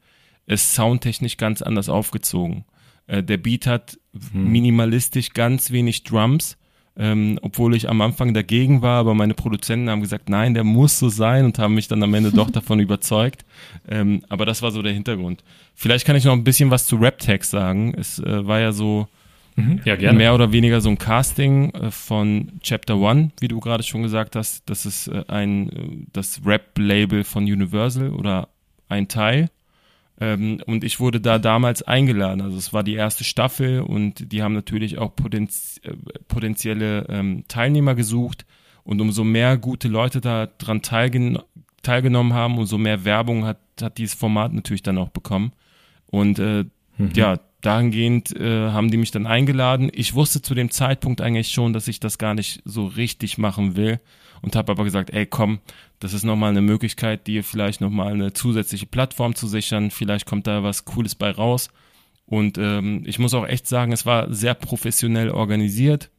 [0.48, 2.66] ist soundtechnisch ganz anders aufgezogen.
[3.08, 3.98] Äh, der Beat hat
[4.34, 6.58] minimalistisch ganz wenig Drums,
[7.00, 11.00] ähm, obwohl ich am Anfang dagegen war, aber meine Produzenten haben gesagt, nein, der muss
[11.00, 13.46] so sein und haben mich dann am Ende doch davon überzeugt.
[13.88, 15.44] Ähm, aber das war so der Hintergrund.
[15.74, 17.94] Vielleicht kann ich noch ein bisschen was zu Rap-Text sagen.
[17.98, 19.08] Es äh, war ja so
[19.56, 19.82] Mhm.
[19.84, 20.18] Ja, gerne.
[20.18, 24.36] mehr oder weniger so ein Casting äh, von Chapter One, wie du gerade schon gesagt
[24.36, 24.70] hast.
[24.70, 28.48] Das ist äh, ein äh, das Rap-Label von Universal oder
[28.88, 29.50] ein Teil.
[30.20, 32.42] Ähm, und ich wurde da damals eingeladen.
[32.42, 35.94] Also es war die erste Staffel und die haben natürlich auch potenz äh,
[36.28, 38.46] potenzielle ähm, Teilnehmer gesucht.
[38.84, 41.40] Und umso mehr gute Leute da dran teilgen
[41.82, 45.54] teilgenommen haben, umso mehr Werbung hat, hat dieses Format natürlich dann auch bekommen.
[46.08, 46.66] Und äh,
[47.00, 47.12] Mhm.
[47.16, 49.90] ja, dahingehend äh, haben die mich dann eingeladen.
[49.94, 53.76] Ich wusste zu dem Zeitpunkt eigentlich schon, dass ich das gar nicht so richtig machen
[53.76, 54.00] will
[54.42, 55.60] und habe aber gesagt, ey, komm,
[56.00, 59.92] das ist nochmal eine Möglichkeit, dir vielleicht nochmal eine zusätzliche Plattform zu sichern.
[59.92, 61.70] Vielleicht kommt da was Cooles bei raus.
[62.26, 66.10] Und ähm, ich muss auch echt sagen, es war sehr professionell organisiert.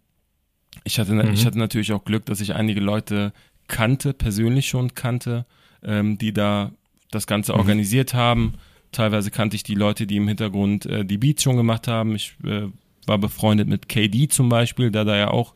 [0.85, 1.33] Ich hatte, Mhm.
[1.33, 3.33] ich hatte natürlich auch Glück, dass ich einige Leute
[3.68, 5.46] kannte, persönlich schon kannte,
[5.85, 6.72] ähm, die da
[7.11, 7.59] das Ganze Mhm.
[7.61, 8.54] organisiert haben.
[8.92, 12.14] Teilweise kannte ich die Leute, die im Hintergrund äh, die Beats schon gemacht haben.
[12.16, 12.62] Ich äh,
[13.06, 15.54] war befreundet mit KD zum Beispiel, der da ja auch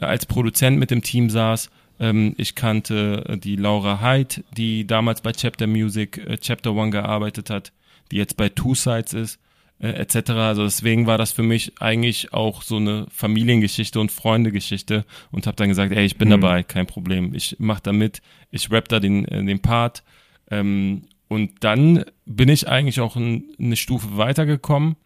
[0.00, 1.70] äh, als Produzent mit dem Team saß.
[2.00, 6.90] Ähm, ich kannte äh, die Laura Hyde, die damals bei Chapter Music, äh, Chapter One
[6.90, 7.72] gearbeitet hat,
[8.10, 9.38] die jetzt bei Two Sides ist,
[9.78, 10.30] äh, etc.
[10.30, 15.56] Also deswegen war das für mich eigentlich auch so eine Familiengeschichte und Freundegeschichte und habe
[15.56, 16.32] dann gesagt, ey, ich bin Mhm.
[16.40, 17.34] dabei, kein Problem.
[17.34, 20.02] Ich mach da mit, ich rap da den, äh, den Part.
[20.50, 24.96] Ähm, und dann bin ich eigentlich auch ein, eine Stufe weitergekommen.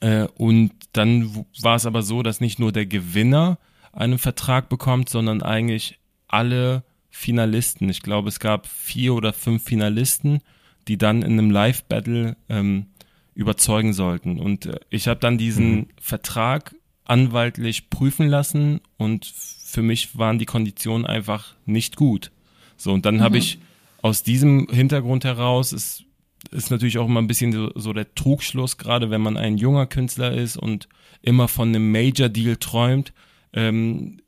[0.00, 3.58] Äh, und dann war es aber so, dass nicht nur der Gewinner
[3.92, 7.88] einen Vertrag bekommt, sondern eigentlich alle Finalisten.
[7.88, 10.40] Ich glaube, es gab vier oder fünf Finalisten,
[10.86, 12.86] die dann in einem Live-Battle ähm,
[13.34, 14.38] überzeugen sollten.
[14.38, 16.74] Und äh, ich habe dann diesen Vertrag
[17.04, 22.30] anwaltlich prüfen lassen und für mich waren die Konditionen einfach nicht gut.
[22.76, 23.58] So, und dann habe ich
[24.02, 26.04] aus diesem Hintergrund heraus, ist,
[26.50, 29.86] ist natürlich auch immer ein bisschen so, so der Trugschluss, gerade wenn man ein junger
[29.86, 30.88] Künstler ist und
[31.22, 33.12] immer von einem Major-Deal träumt,
[33.52, 34.20] ähm,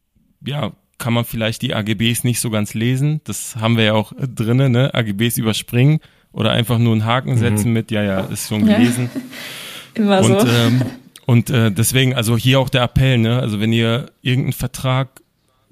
[0.44, 3.20] ja, kann man vielleicht die AGBs nicht so ganz lesen.
[3.24, 4.92] Das haben wir ja auch äh, drinnen, ne?
[4.94, 6.00] AGBs überspringen
[6.32, 8.76] oder einfach nur einen Haken setzen mit, ja, ja, ist schon Ja.
[8.78, 9.10] gelesen.
[9.94, 10.38] Immer so.
[10.38, 10.82] Und, ähm,
[11.26, 13.38] und äh, deswegen, also hier auch der Appell, ne?
[13.40, 15.20] Also wenn ihr irgendeinen Vertrag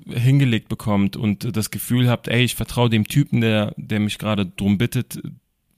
[0.09, 4.19] hingelegt bekommt und äh, das Gefühl habt, ey, ich vertraue dem Typen, der, der mich
[4.19, 5.21] gerade drum bittet,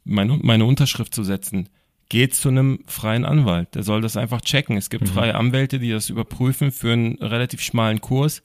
[0.05, 1.69] meine, meine Unterschrift zu setzen,
[2.11, 3.75] geht zu einem freien Anwalt.
[3.75, 4.77] Der soll das einfach checken.
[4.77, 8.43] Es gibt freie Anwälte, die das überprüfen für einen relativ schmalen Kurs.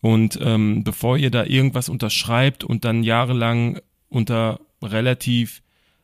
[0.00, 5.62] Und ähm, bevor ihr da irgendwas unterschreibt und dann jahrelang unter relativ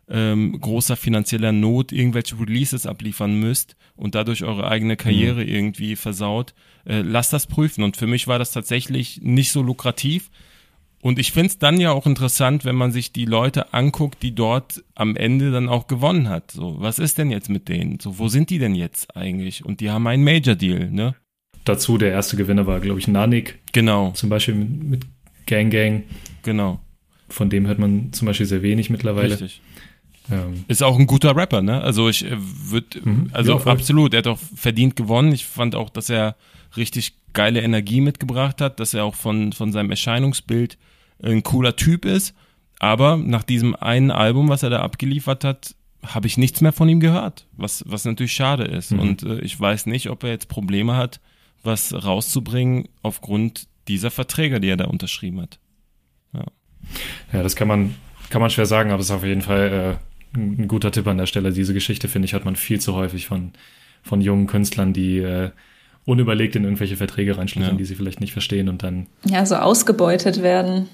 [0.09, 6.55] ähm, großer finanzieller Not irgendwelche Releases abliefern müsst und dadurch eure eigene Karriere irgendwie versaut,
[6.85, 7.85] äh, lasst das prüfen.
[7.85, 10.31] Und für mich war das tatsächlich nicht so lukrativ.
[11.03, 14.35] Und ich finde es dann ja auch interessant, wenn man sich die Leute anguckt, die
[14.35, 16.53] dort am Ende dann auch gewonnen hat.
[16.53, 17.99] So, was ist denn jetzt mit denen?
[18.01, 19.65] So, wo sind die denn jetzt eigentlich?
[19.65, 21.17] Und die haben einen Major Deal, ne?
[21.65, 25.07] Dazu der erste Gewinner war, glaube ich, Nanik, Genau, zum Beispiel mit, mit
[25.47, 26.05] Gang Gang.
[26.43, 26.81] genau.
[27.29, 29.33] Von dem hört man zum Beispiel sehr wenig mittlerweile.
[29.33, 29.61] Richtig.
[30.31, 31.81] Ähm, Ist auch ein guter Rapper, ne?
[31.81, 33.31] Also ich äh, würde, Mhm.
[33.33, 35.33] also Ja, absolut, er hat auch verdient gewonnen.
[35.33, 36.37] Ich fand auch, dass er
[36.77, 40.79] richtig geile Energie mitgebracht hat, dass er auch von, von seinem Erscheinungsbild
[41.23, 42.35] ein cooler Typ ist.
[42.79, 46.89] Aber nach diesem einen Album, was er da abgeliefert hat, habe ich nichts mehr von
[46.89, 48.91] ihm gehört, was, was natürlich schade ist.
[48.91, 48.99] Mhm.
[48.99, 51.21] Und äh, ich weiß nicht, ob er jetzt Probleme hat,
[51.63, 55.59] was rauszubringen aufgrund dieser Verträge, die er da unterschrieben hat.
[57.33, 57.95] ja, das kann man,
[58.31, 59.99] kann man schwer sagen, aber es ist auf jeden Fall
[60.35, 61.53] äh, ein ein guter Tipp an der Stelle.
[61.53, 63.53] Diese Geschichte, finde ich, hat man viel zu häufig von,
[64.03, 65.51] von jungen Künstlern, die äh,
[66.05, 67.79] unüberlegt in irgendwelche Verträge reinschlüpfen, Ja.
[67.79, 70.89] die sie vielleicht nicht verstehen und dann ja, so ausgebeutet werden.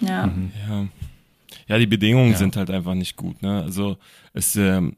[0.00, 0.26] Ja.
[0.26, 0.52] Mhm.
[0.68, 0.86] Ja,
[1.68, 2.38] ja die Bedingungen Ja.
[2.38, 3.42] sind halt einfach nicht gut.
[3.42, 3.62] Ne?
[3.62, 3.96] Also
[4.34, 4.96] es, ähm,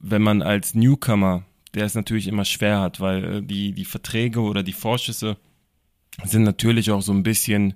[0.00, 4.40] wenn man als Newcomer, der es natürlich immer schwer hat, weil äh, die, die Verträge
[4.40, 5.36] oder die Vorschüsse
[6.24, 7.74] sind natürlich auch so ein bisschen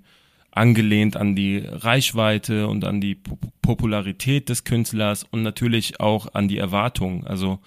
[0.50, 6.46] angelehnt an die Reichweite und an die Pop Popularität des Künstlers und natürlich auch an
[6.46, 7.26] die Erwartungen.
[7.26, 7.58] Also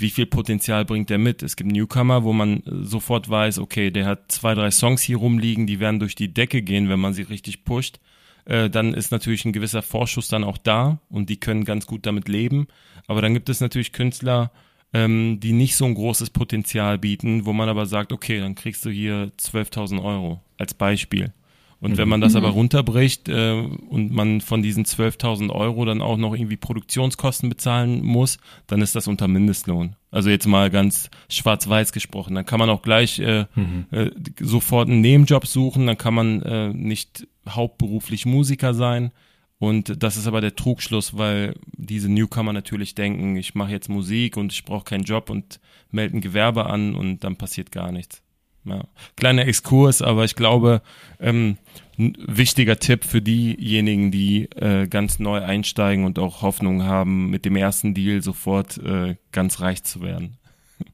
[0.00, 1.42] wie viel Potenzial bringt der mit?
[1.42, 5.66] Es gibt Newcomer, wo man sofort weiß, okay, der hat zwei, drei Songs hier rumliegen,
[5.66, 7.98] die werden durch die Decke gehen, wenn man sie richtig pusht.
[8.44, 12.06] Äh, dann ist natürlich ein gewisser Vorschuss dann auch da und die können ganz gut
[12.06, 12.68] damit leben.
[13.06, 14.52] Aber dann gibt es natürlich Künstler,
[14.92, 18.84] ähm, die nicht so ein großes Potenzial bieten, wo man aber sagt, okay, dann kriegst
[18.84, 21.32] du hier 12.000 Euro als Beispiel.
[21.80, 26.16] Und wenn man das aber runterbricht äh, und man von diesen 12.000 Euro dann auch
[26.16, 29.94] noch irgendwie Produktionskosten bezahlen muss, dann ist das unter Mindestlohn.
[30.10, 32.34] Also jetzt mal ganz schwarz-weiß gesprochen.
[32.34, 33.86] Dann kann man auch gleich äh, mhm.
[33.92, 34.10] äh,
[34.40, 39.12] sofort einen Nebenjob suchen, dann kann man äh, nicht hauptberuflich Musiker sein.
[39.60, 44.36] Und das ist aber der Trugschluss, weil diese Newcomer natürlich denken, ich mache jetzt Musik
[44.36, 45.60] und ich brauche keinen Job und
[45.90, 48.22] melde ein Gewerbe an und dann passiert gar nichts.
[48.68, 48.84] Ja.
[49.16, 50.82] Kleiner Exkurs, aber ich glaube,
[51.20, 51.56] ähm,
[51.98, 57.44] ein wichtiger Tipp für diejenigen, die äh, ganz neu einsteigen und auch Hoffnung haben, mit
[57.44, 60.36] dem ersten Deal sofort äh, ganz reich zu werden.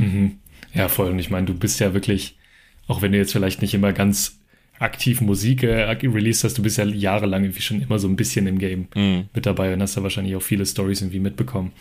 [0.00, 0.38] Mhm.
[0.74, 1.10] Ja, voll.
[1.10, 2.36] Und ich meine, du bist ja wirklich,
[2.88, 4.40] auch wenn du jetzt vielleicht nicht immer ganz
[4.80, 8.48] aktiv Musik äh, released hast, du bist ja jahrelang irgendwie schon immer so ein bisschen
[8.48, 9.28] im Game mhm.
[9.32, 11.72] mit dabei und hast da wahrscheinlich auch viele Stories irgendwie mitbekommen.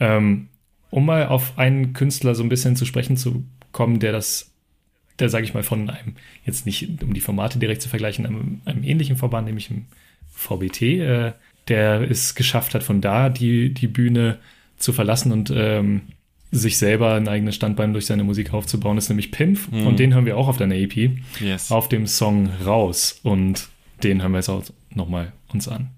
[0.00, 0.48] Ähm,
[0.90, 4.55] um mal auf einen Künstler so ein bisschen zu sprechen zu kommen, der das
[5.18, 8.60] der, sage ich mal, von einem, jetzt nicht um die Formate direkt zu vergleichen, einem,
[8.64, 9.86] einem ähnlichen Verband, nämlich im
[10.34, 11.32] VBT, äh,
[11.68, 14.38] der es geschafft hat, von da die, die Bühne
[14.76, 16.02] zu verlassen und ähm,
[16.52, 19.72] sich selber ein eigenes Standbein durch seine Musik aufzubauen, ist nämlich Pimp.
[19.72, 19.86] Mhm.
[19.86, 21.10] Und den hören wir auch auf deiner EP.
[21.40, 21.70] Yes.
[21.72, 23.20] Auf dem Song Raus.
[23.22, 23.68] Und
[24.02, 24.62] den hören wir jetzt auch
[24.94, 25.90] nochmal uns an.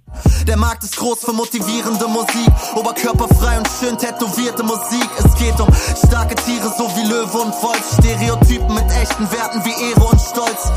[0.47, 5.09] Der Markt ist groß für motivierende Musik, oberkörperfrei und schön tätowierte Musik.
[5.19, 5.69] Es geht um
[6.07, 10.73] starke Tiere so wie Löwe und Wolf, Stereotypen mit echten Werten wie Ehre und Stolz.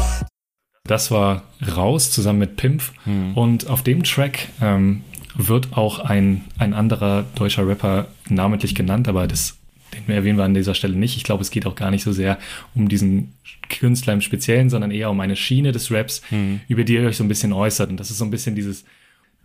[0.84, 1.44] Das war
[1.76, 3.38] Raus zusammen mit Pimp hm.
[3.38, 5.04] und auf dem Track ähm,
[5.36, 9.58] wird auch ein, ein anderer deutscher Rapper namentlich genannt, aber das
[9.94, 11.18] den erwähnen wir an dieser Stelle nicht.
[11.18, 12.38] Ich glaube, es geht auch gar nicht so sehr
[12.76, 13.34] um diesen
[13.70, 16.62] Künstler im Speziellen, sondern eher um eine Schiene des Raps, hm.
[16.68, 17.90] über die ihr euch so ein bisschen äußert.
[17.90, 18.86] Und das ist so ein bisschen dieses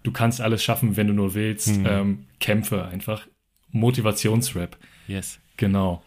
[0.07, 1.79] du kannst alles schaffen, wenn du nur willst.
[1.79, 1.87] Mhm.
[1.87, 3.27] Ähm, Kämpfe einfach.
[3.73, 4.77] Motivationsrap.
[5.09, 5.41] Yes.
[5.57, 6.03] Genau.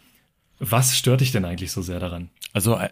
[0.59, 2.29] Was stört dich denn eigentlich so sehr daran?
[2.53, 2.89] Also äh,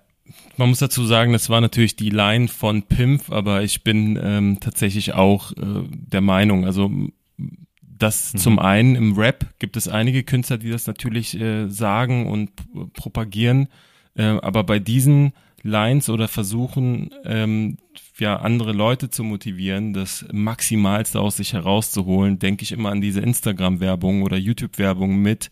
[0.57, 4.57] man muss dazu sagen, das war natürlich die Line von Pimp, aber ich bin ähm,
[4.59, 6.91] tatsächlich auch äh, der Meinung, also
[7.81, 8.37] dass mhm.
[8.37, 12.51] zum einen im Rap gibt es einige Künstler, die das natürlich äh, sagen und
[12.93, 13.69] propagieren,
[14.15, 17.77] äh, aber bei diesen Lines oder versuchen, ähm,
[18.19, 23.21] ja, andere Leute zu motivieren, das Maximalste aus sich herauszuholen, denke ich immer an diese
[23.21, 25.49] Instagram-Werbung oder YouTube-Werbung mit,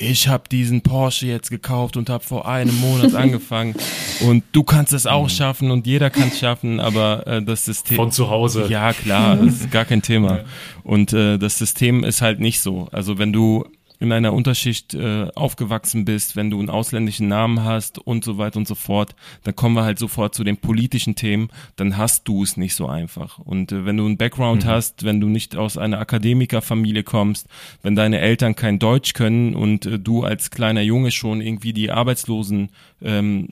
[0.00, 3.74] ich habe diesen Porsche jetzt gekauft und habe vor einem Monat angefangen
[4.22, 5.28] und du kannst es auch mhm.
[5.28, 8.66] schaffen und jeder kann es schaffen, aber äh, das System von zu Hause.
[8.68, 10.40] Ja, klar, das ist gar kein Thema.
[10.82, 12.88] Und äh, das System ist halt nicht so.
[12.90, 13.66] Also wenn du
[14.00, 18.56] in einer Unterschicht äh, aufgewachsen bist, wenn du einen ausländischen Namen hast und so weiter
[18.56, 22.42] und so fort, dann kommen wir halt sofort zu den politischen Themen, dann hast du
[22.42, 23.38] es nicht so einfach.
[23.38, 24.68] Und äh, wenn du einen Background mhm.
[24.68, 27.46] hast, wenn du nicht aus einer Akademikerfamilie kommst,
[27.82, 31.90] wenn deine Eltern kein Deutsch können und äh, du als kleiner Junge schon irgendwie die
[31.90, 32.70] Arbeitslosen
[33.02, 33.48] ähm,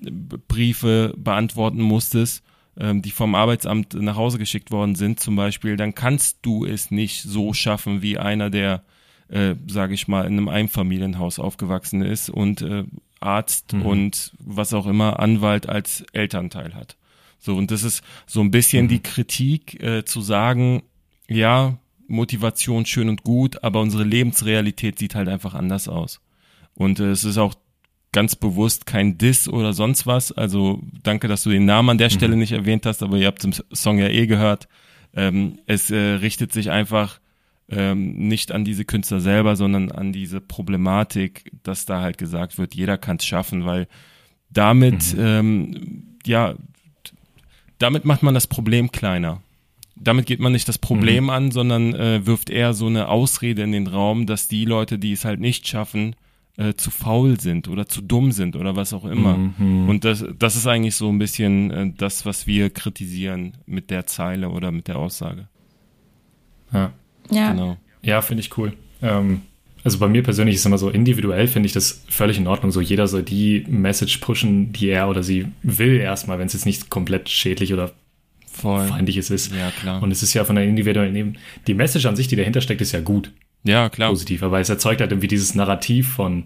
[0.48, 2.42] Briefe beantworten musstest,
[2.78, 6.90] ähm, die vom Arbeitsamt nach Hause geschickt worden sind zum Beispiel, dann kannst du es
[6.90, 8.82] nicht so schaffen wie einer, der
[9.28, 12.84] äh, sage ich mal, in einem Einfamilienhaus aufgewachsen ist und äh,
[13.20, 13.82] Arzt mhm.
[13.82, 16.96] und was auch immer Anwalt als Elternteil hat.
[17.38, 18.88] So, und das ist so ein bisschen mhm.
[18.88, 20.82] die Kritik äh, zu sagen,
[21.28, 26.20] ja, Motivation schön und gut, aber unsere Lebensrealität sieht halt einfach anders aus.
[26.74, 27.54] Und äh, es ist auch
[28.12, 30.32] ganz bewusst kein Diss oder sonst was.
[30.32, 32.12] Also danke, dass du den Namen an der mhm.
[32.12, 34.68] Stelle nicht erwähnt hast, aber ihr habt den Song ja eh gehört.
[35.14, 37.20] Ähm, es äh, richtet sich einfach
[37.70, 42.74] ähm, nicht an diese Künstler selber, sondern an diese Problematik, dass da halt gesagt wird,
[42.74, 43.88] jeder kann es schaffen, weil
[44.50, 45.20] damit, mhm.
[45.20, 46.54] ähm, ja,
[47.78, 49.42] damit macht man das Problem kleiner.
[49.94, 51.30] Damit geht man nicht das Problem mhm.
[51.30, 55.12] an, sondern äh, wirft eher so eine Ausrede in den Raum, dass die Leute, die
[55.12, 56.14] es halt nicht schaffen,
[56.56, 59.36] äh, zu faul sind oder zu dumm sind oder was auch immer.
[59.36, 59.88] Mhm.
[59.88, 64.06] Und das, das ist eigentlich so ein bisschen äh, das, was wir kritisieren mit der
[64.06, 65.48] Zeile oder mit der Aussage.
[66.72, 66.92] Ja.
[67.30, 67.52] Ja.
[67.52, 67.76] Genau.
[68.02, 68.72] Ja, finde ich cool.
[69.02, 69.42] Ähm,
[69.84, 72.70] also bei mir persönlich ist es immer so, individuell finde ich das völlig in Ordnung.
[72.72, 76.66] So jeder soll die Message pushen, die er oder sie will erstmal, wenn es jetzt
[76.66, 77.92] nicht komplett schädlich oder
[78.46, 78.88] Voll.
[78.88, 79.54] feindliches ist.
[79.54, 80.02] Ja, klar.
[80.02, 81.36] Und es ist ja von der individuellen Ebene.
[81.66, 83.30] Die Message an sich, die dahinter steckt, ist ja gut.
[83.64, 84.10] Ja, klar.
[84.10, 86.44] Positiv, aber es erzeugt halt irgendwie dieses Narrativ von,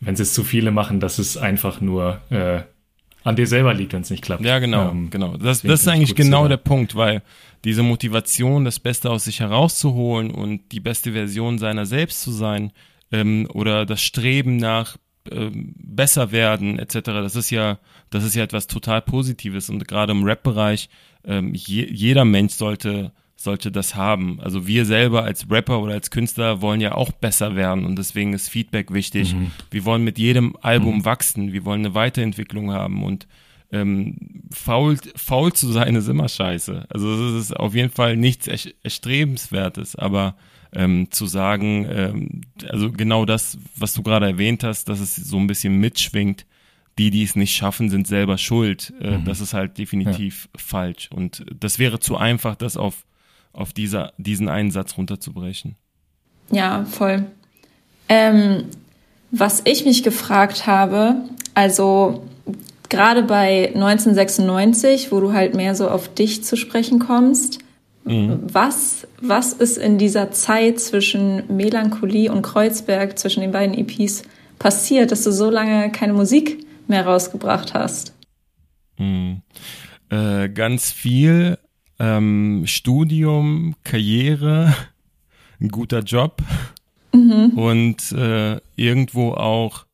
[0.00, 2.62] wenn es jetzt zu viele machen, dass es einfach nur äh,
[3.26, 4.44] an dir selber liegt, wenn es nicht klappt.
[4.44, 5.36] Ja, genau, ähm, genau.
[5.36, 7.22] Das, das ist eigentlich genau der Punkt, weil
[7.64, 12.70] diese Motivation, das Beste aus sich herauszuholen und die beste Version seiner selbst zu sein
[13.10, 14.96] ähm, oder das Streben nach
[15.28, 17.00] ähm, besser werden etc.
[17.02, 20.88] Das ist ja, das ist ja etwas total Positives und gerade im Rap-Bereich
[21.24, 24.40] ähm, je, jeder Mensch sollte sollte das haben.
[24.40, 28.32] Also wir selber als Rapper oder als Künstler wollen ja auch besser werden und deswegen
[28.32, 29.34] ist Feedback wichtig.
[29.34, 29.50] Mhm.
[29.70, 31.04] Wir wollen mit jedem Album mhm.
[31.04, 33.26] wachsen, wir wollen eine Weiterentwicklung haben und
[33.72, 34.16] ähm,
[34.50, 36.86] faul, faul zu sein ist immer scheiße.
[36.88, 38.48] Also es ist auf jeden Fall nichts
[38.82, 40.36] Erstrebenswertes, aber
[40.72, 45.38] ähm, zu sagen, ähm, also genau das, was du gerade erwähnt hast, dass es so
[45.38, 46.46] ein bisschen mitschwingt,
[46.98, 48.92] die, die es nicht schaffen, sind selber schuld.
[49.00, 49.24] Äh, mhm.
[49.24, 50.60] Das ist halt definitiv ja.
[50.60, 51.10] falsch.
[51.10, 53.04] Und das wäre zu einfach, das auf,
[53.56, 55.76] auf dieser, diesen einen Satz runterzubrechen.
[56.50, 57.24] Ja, voll.
[58.08, 58.66] Ähm,
[59.30, 61.16] was ich mich gefragt habe,
[61.54, 62.24] also
[62.88, 67.58] gerade bei 1996, wo du halt mehr so auf dich zu sprechen kommst,
[68.04, 68.40] mhm.
[68.42, 74.22] was, was ist in dieser Zeit zwischen Melancholie und Kreuzberg, zwischen den beiden EPs,
[74.58, 78.14] passiert, dass du so lange keine Musik mehr rausgebracht hast?
[78.98, 79.42] Mhm.
[80.08, 81.58] Äh, ganz viel
[81.98, 84.74] ähm, Studium, Karriere,
[85.60, 86.42] ein guter Job
[87.12, 87.50] mhm.
[87.56, 89.86] und äh, irgendwo auch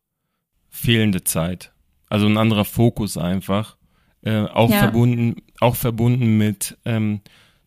[0.71, 1.73] fehlende Zeit.
[2.09, 3.77] Also ein anderer Fokus einfach.
[4.23, 4.79] Äh, auch ja.
[4.79, 7.21] verbunden, auch verbunden mit, ähm,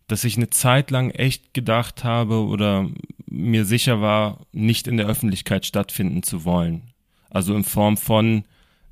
[0.08, 2.90] dass ich eine Zeit lang echt gedacht habe oder
[3.26, 6.94] mir sicher war, nicht in der Öffentlichkeit stattfinden zu wollen.
[7.30, 8.46] Also in Form von,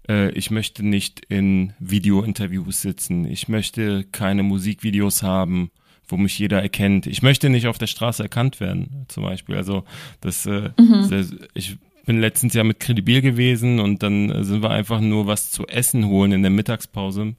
[0.07, 5.71] äh, ich möchte nicht in Video-Interviews sitzen, ich möchte keine Musikvideos haben,
[6.07, 7.07] wo mich jeder erkennt.
[7.07, 9.55] Ich möchte nicht auf der Straße erkannt werden, zum Beispiel.
[9.55, 9.83] Also
[10.21, 11.09] das, äh, mhm.
[11.09, 15.51] das ich bin letztens ja mit Credibil gewesen und dann sind wir einfach nur was
[15.51, 17.35] zu essen holen in der Mittagspause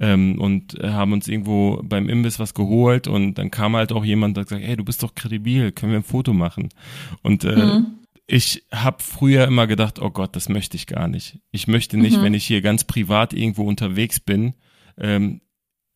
[0.00, 4.36] ähm, und haben uns irgendwo beim Imbiss was geholt und dann kam halt auch jemand,
[4.36, 6.70] der gesagt, hey, du bist doch Credibil, können wir ein Foto machen?
[7.22, 7.97] Und äh, mhm
[8.30, 11.40] ich habe früher immer gedacht, oh Gott, das möchte ich gar nicht.
[11.50, 12.22] Ich möchte nicht, mhm.
[12.22, 14.54] wenn ich hier ganz privat irgendwo unterwegs bin,
[14.98, 15.40] ähm,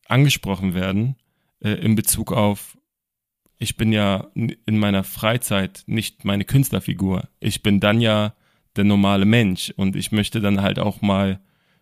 [0.07, 1.15] angesprochen werden
[1.59, 2.75] äh, in Bezug auf,
[3.59, 7.29] ich bin ja in meiner Freizeit nicht meine Künstlerfigur.
[7.39, 8.33] Ich bin dann ja
[8.75, 11.39] der normale Mensch und ich möchte dann halt auch mal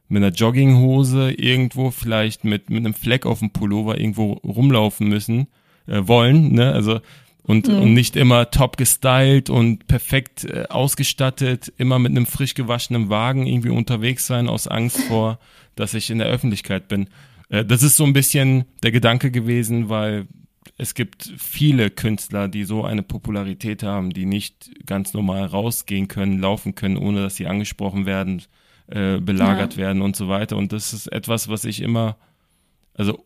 [0.09, 5.47] mit einer Jogginghose irgendwo vielleicht mit, mit einem Fleck auf dem Pullover irgendwo rumlaufen müssen,
[5.87, 6.73] äh, wollen, ne?
[6.73, 6.99] Also
[7.43, 7.80] und, mhm.
[7.80, 13.47] und nicht immer top gestylt und perfekt äh, ausgestattet, immer mit einem frisch gewaschenen Wagen
[13.47, 15.39] irgendwie unterwegs sein, aus Angst vor,
[15.75, 17.08] dass ich in der Öffentlichkeit bin.
[17.49, 20.27] Äh, das ist so ein bisschen der Gedanke gewesen, weil
[20.77, 26.39] es gibt viele Künstler, die so eine Popularität haben, die nicht ganz normal rausgehen können,
[26.39, 28.43] laufen können, ohne dass sie angesprochen werden,
[28.88, 29.84] äh, belagert ja.
[29.84, 30.58] werden und so weiter.
[30.58, 32.17] Und das ist etwas, was ich immer,
[32.93, 33.25] also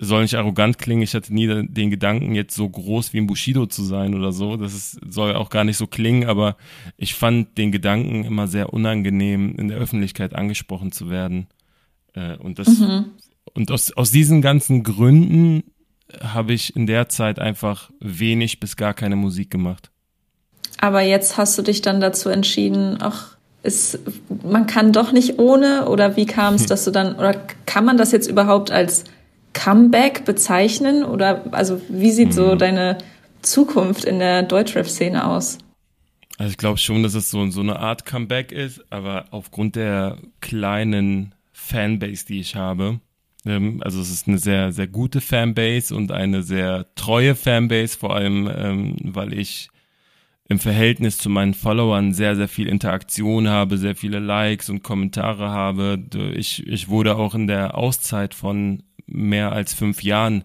[0.00, 3.66] soll nicht arrogant klingen, ich hatte nie den Gedanken, jetzt so groß wie ein Bushido
[3.66, 4.56] zu sein oder so.
[4.56, 6.56] Das ist, soll auch gar nicht so klingen, aber
[6.96, 11.48] ich fand den Gedanken immer sehr unangenehm, in der Öffentlichkeit angesprochen zu werden.
[12.14, 13.06] Äh, und das, mhm.
[13.52, 15.64] und aus, aus diesen ganzen Gründen
[16.18, 19.90] habe ich in der Zeit einfach wenig bis gar keine Musik gemacht.
[20.78, 23.98] Aber jetzt hast du dich dann dazu entschieden, ach, ist,
[24.42, 26.68] man kann doch nicht ohne, oder wie kam es, hm.
[26.68, 27.34] dass du dann, oder
[27.66, 29.04] kann man das jetzt überhaupt als
[29.52, 31.04] Comeback bezeichnen?
[31.04, 32.58] Oder also wie sieht so mhm.
[32.58, 32.98] deine
[33.42, 35.58] Zukunft in der Deutschrap-Szene aus?
[36.38, 40.16] Also ich glaube schon, dass es so, so eine Art Comeback ist, aber aufgrund der
[40.40, 43.00] kleinen Fanbase, die ich habe,
[43.46, 48.14] ähm, also es ist eine sehr, sehr gute Fanbase und eine sehr treue Fanbase, vor
[48.14, 49.68] allem, ähm, weil ich
[50.48, 55.50] im Verhältnis zu meinen Followern sehr, sehr viel Interaktion habe, sehr viele Likes und Kommentare
[55.50, 56.02] habe.
[56.34, 60.44] Ich, ich wurde auch in der Auszeit von mehr als fünf Jahren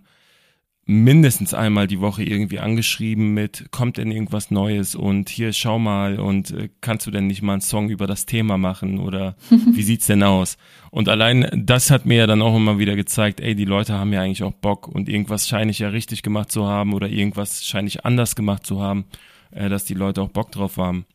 [0.87, 6.19] mindestens einmal die Woche irgendwie angeschrieben mit, kommt denn irgendwas Neues und hier schau mal
[6.19, 9.81] und äh, kannst du denn nicht mal einen Song über das Thema machen oder wie
[9.81, 10.57] sieht's denn aus?
[10.91, 14.13] Und allein das hat mir ja dann auch immer wieder gezeigt, ey, die Leute haben
[14.13, 17.65] ja eigentlich auch Bock und irgendwas scheine ich ja richtig gemacht zu haben oder irgendwas
[17.65, 19.05] scheine ich anders gemacht zu haben,
[19.49, 21.05] äh, dass die Leute auch Bock drauf haben.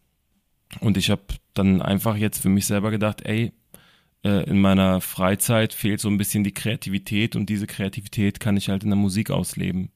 [0.80, 1.22] Und ich habe
[1.54, 3.52] dann einfach jetzt für mich selber gedacht, ey,
[4.24, 8.68] äh, in meiner Freizeit fehlt so ein bisschen die Kreativität und diese Kreativität kann ich
[8.68, 9.90] halt in der Musik ausleben.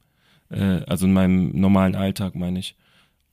[0.50, 2.76] Äh, also in meinem normalen Alltag, meine ich.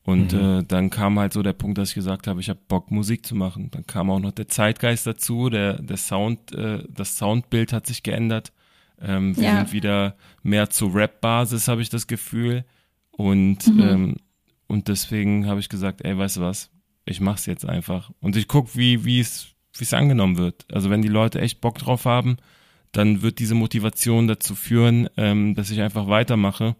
[0.03, 0.39] Und mhm.
[0.39, 3.25] äh, dann kam halt so der Punkt, dass ich gesagt habe, ich habe Bock, Musik
[3.25, 3.69] zu machen.
[3.71, 8.01] Dann kam auch noch der Zeitgeist dazu, der, der Sound, äh, das Soundbild hat sich
[8.01, 8.51] geändert.
[8.99, 9.57] Ähm, wir ja.
[9.57, 12.65] sind wieder mehr zur Rap-Basis, habe ich das Gefühl.
[13.11, 13.79] Und, mhm.
[13.79, 14.15] ähm,
[14.67, 16.71] und deswegen habe ich gesagt, ey, weißt du was,
[17.05, 18.11] ich mach's jetzt einfach.
[18.21, 20.65] Und ich guck, wie, wie es wie es angenommen wird.
[20.71, 22.37] Also wenn die Leute echt Bock drauf haben,
[22.91, 26.75] dann wird diese Motivation dazu führen, ähm, dass ich einfach weitermache.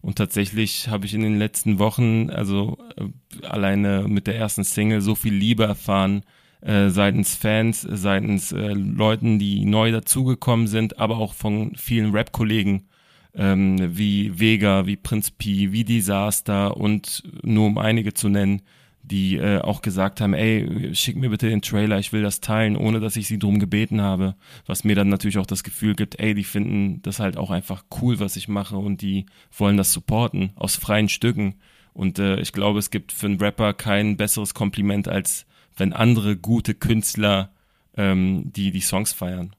[0.00, 5.00] Und tatsächlich habe ich in den letzten Wochen, also äh, alleine mit der ersten Single,
[5.00, 6.22] so viel Liebe erfahren
[6.60, 12.88] äh, seitens Fans, seitens äh, Leuten, die neu dazugekommen sind, aber auch von vielen Rap-Kollegen
[13.34, 18.62] ähm, wie Vega, wie Prinz P, wie Disaster und nur um einige zu nennen,
[19.10, 22.76] die äh, auch gesagt haben, ey, schick mir bitte den Trailer, ich will das teilen,
[22.76, 24.34] ohne dass ich sie drum gebeten habe.
[24.66, 27.84] Was mir dann natürlich auch das Gefühl gibt, ey, die finden das halt auch einfach
[28.00, 29.26] cool, was ich mache und die
[29.56, 31.54] wollen das supporten aus freien Stücken.
[31.92, 35.46] Und äh, ich glaube, es gibt für einen Rapper kein besseres Kompliment, als
[35.76, 37.50] wenn andere gute Künstler
[37.96, 39.54] ähm, die die Songs feiern.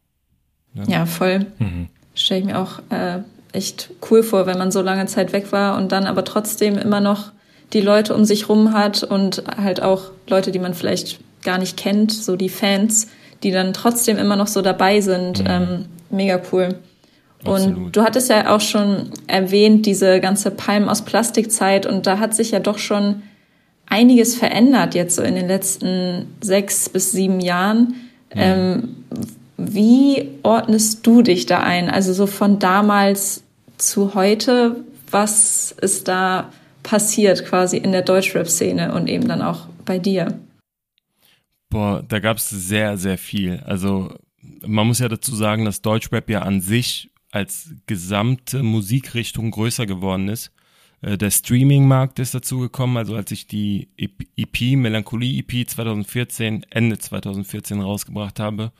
[0.73, 1.47] Ja, ja voll.
[1.59, 1.87] Mhm.
[2.13, 3.19] Stelle ich mir auch äh,
[3.53, 6.99] echt cool vor, wenn man so lange Zeit weg war und dann aber trotzdem immer
[6.99, 7.31] noch
[7.73, 11.77] die Leute um sich rum hat und halt auch Leute, die man vielleicht gar nicht
[11.77, 13.07] kennt, so die Fans,
[13.43, 15.39] die dann trotzdem immer noch so dabei sind.
[15.39, 15.47] Mhm.
[15.47, 16.79] Ähm, mega cool.
[17.43, 17.77] Absolut.
[17.77, 22.33] Und du hattest ja auch schon erwähnt, diese ganze Palmen aus Plastikzeit und da hat
[22.33, 23.21] sich ja doch schon
[23.85, 27.95] einiges verändert jetzt so in den letzten sechs bis sieben Jahren.
[28.33, 28.35] Mhm.
[28.35, 28.95] Ähm,
[29.57, 31.89] wie ordnest du dich da ein?
[31.89, 33.43] Also so von damals
[33.77, 34.77] zu heute,
[35.09, 36.49] was ist da
[36.87, 40.39] passiert quasi in der Deutschrap-Szene und eben dann auch bei dir?
[41.69, 43.61] Boah, da gab es sehr, sehr viel.
[43.65, 44.15] Also
[44.65, 50.29] man muss ja dazu sagen, dass Deutschrap ja an sich als gesamte Musikrichtung größer geworden
[50.29, 50.53] ist.
[51.01, 56.97] Äh, der Streaming-Markt ist dazu gekommen, also als ich die EP, Melancholie EP 2014, Ende
[56.97, 58.71] 2014 rausgebracht habe,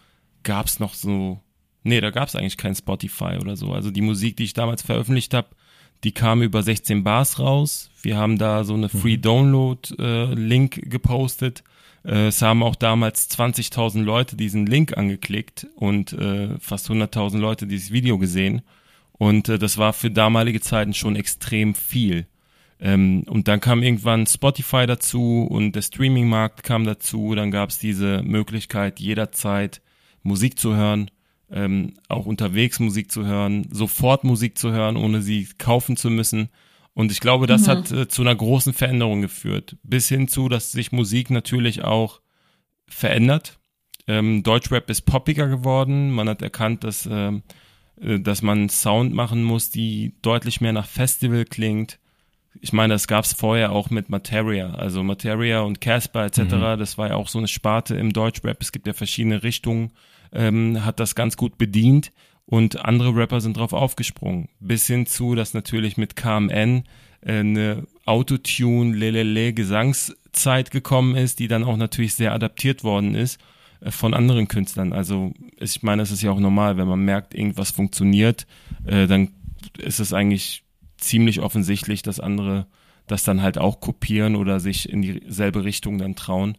[0.43, 1.41] gab es noch so,
[1.83, 3.73] nee, da gab es eigentlich kein Spotify oder so.
[3.73, 5.49] Also die Musik, die ich damals veröffentlicht habe,
[6.03, 7.89] die kam über 16 Bars raus.
[8.07, 9.21] Wir haben da so eine Free mhm.
[9.21, 11.65] Download äh, Link gepostet.
[12.05, 17.67] Äh, es haben auch damals 20.000 Leute diesen Link angeklickt und äh, fast 100.000 Leute
[17.67, 18.61] dieses Video gesehen.
[19.11, 22.27] Und äh, das war für damalige Zeiten schon extrem viel.
[22.79, 27.35] Ähm, und dann kam irgendwann Spotify dazu und der Streaming-Markt kam dazu.
[27.35, 29.81] Dann gab es diese Möglichkeit, jederzeit
[30.23, 31.11] Musik zu hören
[31.51, 36.49] ähm, auch unterwegs Musik zu hören, sofort Musik zu hören, ohne sie kaufen zu müssen.
[36.97, 37.67] Und ich glaube, das mhm.
[37.67, 39.77] hat äh, zu einer großen Veränderung geführt.
[39.83, 42.21] Bis hin zu, dass sich Musik natürlich auch
[42.87, 43.59] verändert.
[44.07, 46.09] Ähm, Deutschrap ist poppiger geworden.
[46.09, 47.43] Man hat erkannt, dass, ähm,
[48.01, 51.99] äh, dass man Sound machen muss, die deutlich mehr nach Festival klingt.
[52.61, 54.71] Ich meine, das gab es vorher auch mit Materia.
[54.71, 56.79] Also Materia und Casper etc., mhm.
[56.79, 58.57] das war ja auch so eine Sparte im Deutschrap.
[58.59, 59.91] Es gibt ja verschiedene Richtungen
[60.31, 62.11] ähm, hat das ganz gut bedient
[62.47, 64.47] und andere Rapper sind drauf aufgesprungen.
[64.59, 66.83] Bis hin zu, dass natürlich mit KMN
[67.21, 73.39] äh, eine Autotune, Lelele Gesangszeit gekommen ist, die dann auch natürlich sehr adaptiert worden ist
[73.81, 74.93] äh, von anderen Künstlern.
[74.93, 78.47] Also ich meine, es ist ja auch normal, wenn man merkt, irgendwas funktioniert,
[78.85, 79.29] äh, dann
[79.77, 80.63] ist es eigentlich
[80.97, 82.65] ziemlich offensichtlich, dass andere
[83.07, 86.57] das dann halt auch kopieren oder sich in dieselbe Richtung dann trauen.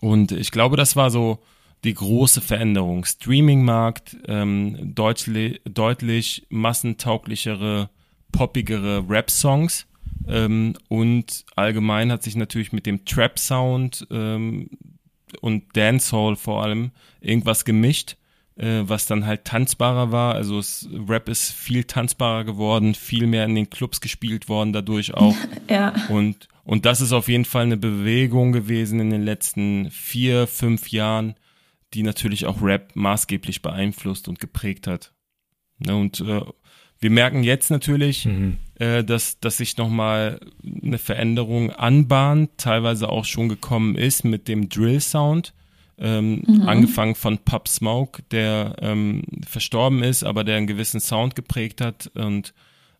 [0.00, 1.40] Und ich glaube, das war so
[1.84, 3.04] die große Veränderung.
[3.04, 7.90] Streaming-Markt, ähm, deutlich, deutlich massentauglichere,
[8.32, 9.86] poppigere Rap-Songs.
[10.26, 14.70] Ähm, und allgemein hat sich natürlich mit dem Trap-Sound ähm,
[15.40, 18.16] und Dancehall vor allem irgendwas gemischt,
[18.56, 20.34] äh, was dann halt tanzbarer war.
[20.34, 25.12] Also es, Rap ist viel tanzbarer geworden, viel mehr in den Clubs gespielt worden dadurch
[25.12, 25.36] auch.
[25.68, 25.92] ja.
[26.08, 30.88] Und, und das ist auf jeden Fall eine Bewegung gewesen in den letzten vier, fünf
[30.88, 31.34] Jahren,
[31.94, 35.12] die natürlich auch Rap maßgeblich beeinflusst und geprägt hat.
[35.78, 36.40] Ne, und äh,
[37.00, 38.58] wir merken jetzt natürlich, mhm.
[38.76, 40.40] äh, dass, dass sich nochmal
[40.82, 45.54] eine Veränderung anbahnt, teilweise auch schon gekommen ist mit dem Drill-Sound.
[45.96, 46.62] Ähm, mhm.
[46.62, 52.10] Angefangen von Pop Smoke, der ähm, verstorben ist, aber der einen gewissen Sound geprägt hat
[52.14, 52.52] und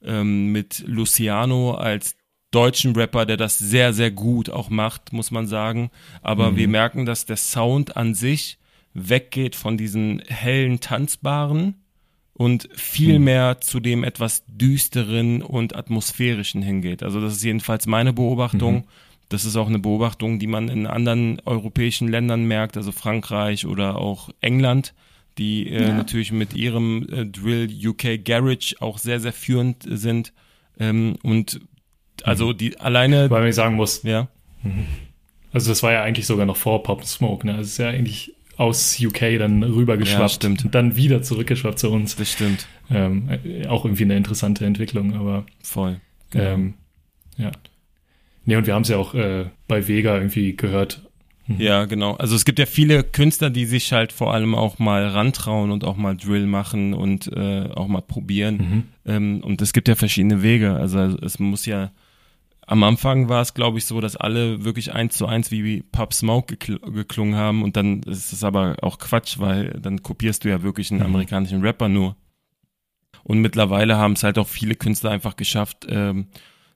[0.02, 2.16] ähm, mit Luciano als
[2.52, 5.90] deutschen Rapper, der das sehr, sehr gut auch macht, muss man sagen.
[6.22, 6.56] Aber mhm.
[6.56, 8.58] wir merken, dass der Sound an sich
[8.94, 11.74] weggeht von diesen hellen, tanzbaren
[12.32, 13.24] und viel hm.
[13.24, 17.02] mehr zu dem etwas düsteren und atmosphärischen hingeht.
[17.02, 18.74] Also das ist jedenfalls meine Beobachtung.
[18.74, 18.84] Mhm.
[19.28, 23.96] Das ist auch eine Beobachtung, die man in anderen europäischen Ländern merkt, also Frankreich oder
[23.96, 24.94] auch England,
[25.38, 25.94] die äh, ja.
[25.94, 30.32] natürlich mit ihrem äh, Drill UK Garage auch sehr, sehr führend sind.
[30.78, 31.60] Ähm, und
[32.22, 32.58] also mhm.
[32.58, 33.30] die alleine.
[33.30, 34.28] Weil ich sagen muss, ja.
[34.62, 34.86] Mhm.
[35.52, 37.56] Also das war ja eigentlich sogar noch vor Pop Smoke, ne?
[37.56, 42.16] Das ist ja eigentlich aus UK dann rübergeschwappt ja, und dann wieder zurückgeschwappt zu uns.
[42.16, 42.66] Das stimmt.
[42.90, 46.00] Ähm, äh, auch irgendwie eine interessante Entwicklung, aber voll.
[46.30, 46.44] Genau.
[46.44, 46.74] Ähm,
[47.36, 47.50] ja.
[48.44, 51.02] Nee, und wir haben es ja auch äh, bei Vega irgendwie gehört.
[51.46, 51.60] Mhm.
[51.60, 52.14] Ja, genau.
[52.14, 55.84] Also es gibt ja viele Künstler, die sich halt vor allem auch mal rantrauen und
[55.84, 58.56] auch mal Drill machen und äh, auch mal probieren.
[58.56, 58.82] Mhm.
[59.06, 60.74] Ähm, und es gibt ja verschiedene Wege.
[60.74, 61.90] Also es muss ja
[62.66, 66.14] am Anfang war es, glaube ich, so, dass alle wirklich eins zu eins wie Pub
[66.14, 70.48] Smoke gekl geklungen haben und dann ist es aber auch Quatsch, weil dann kopierst du
[70.48, 71.06] ja wirklich einen mhm.
[71.06, 72.16] amerikanischen Rapper nur.
[73.22, 76.26] Und mittlerweile haben es halt auch viele Künstler einfach geschafft, ähm,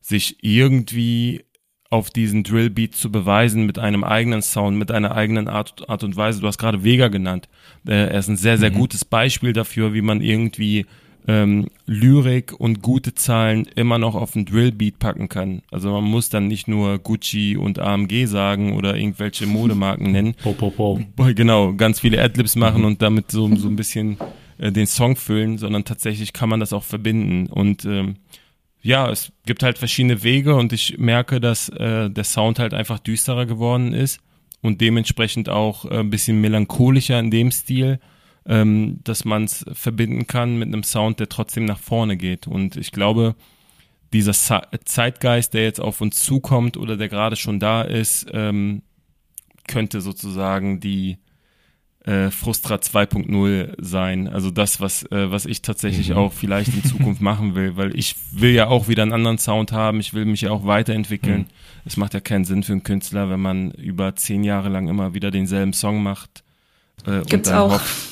[0.00, 1.44] sich irgendwie
[1.90, 6.16] auf diesen Drillbeat zu beweisen mit einem eigenen Sound, mit einer eigenen Art, Art und
[6.16, 6.40] Weise.
[6.40, 7.48] Du hast gerade Vega genannt.
[7.86, 8.76] Äh, er ist ein sehr, sehr mhm.
[8.76, 10.86] gutes Beispiel dafür, wie man irgendwie
[11.28, 15.60] ähm, Lyrik und gute Zahlen immer noch auf den Drillbeat packen kann.
[15.70, 20.34] Also man muss dann nicht nur Gucci und AMG sagen oder irgendwelche Modemarken nennen.
[20.42, 20.98] Po, po, po.
[21.34, 24.16] Genau, ganz viele Adlibs machen und damit so, so ein bisschen
[24.56, 27.46] äh, den Song füllen, sondern tatsächlich kann man das auch verbinden.
[27.46, 28.16] Und ähm,
[28.80, 32.98] ja, es gibt halt verschiedene Wege und ich merke, dass äh, der Sound halt einfach
[33.00, 34.18] düsterer geworden ist
[34.62, 38.00] und dementsprechend auch äh, ein bisschen melancholischer in dem Stil
[38.48, 42.46] ähm, dass man es verbinden kann mit einem Sound, der trotzdem nach vorne geht.
[42.46, 43.36] Und ich glaube,
[44.12, 48.82] dieser Zeitgeist, der jetzt auf uns zukommt oder der gerade schon da ist, ähm,
[49.66, 51.18] könnte sozusagen die
[52.04, 54.28] äh, Frustra 2.0 sein.
[54.28, 56.16] Also das, was, äh, was ich tatsächlich mhm.
[56.16, 59.72] auch vielleicht in Zukunft machen will, weil ich will ja auch wieder einen anderen Sound
[59.72, 61.40] haben, ich will mich ja auch weiterentwickeln.
[61.40, 61.46] Mhm.
[61.84, 65.12] Es macht ja keinen Sinn für einen Künstler, wenn man über zehn Jahre lang immer
[65.12, 66.44] wieder denselben Song macht.
[67.06, 67.72] Äh, Gibt's auch.
[67.72, 68.07] Hofft,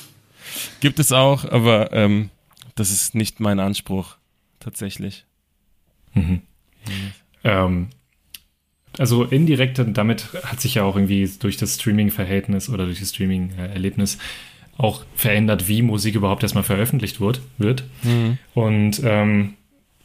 [0.81, 2.31] Gibt es auch, aber ähm,
[2.75, 4.17] das ist nicht mein Anspruch,
[4.61, 5.25] tatsächlich.
[6.15, 6.43] Mhm.
[7.45, 7.89] Ähm,
[8.99, 14.19] also indirekt, damit hat sich ja auch irgendwie durch das Streaming-Verhältnis oder durch das Streaming-Erlebnis
[14.79, 17.41] auch verändert, wie Musik überhaupt erstmal veröffentlicht wird.
[17.59, 17.85] wird.
[18.03, 18.39] Mhm.
[18.55, 19.55] Und ähm,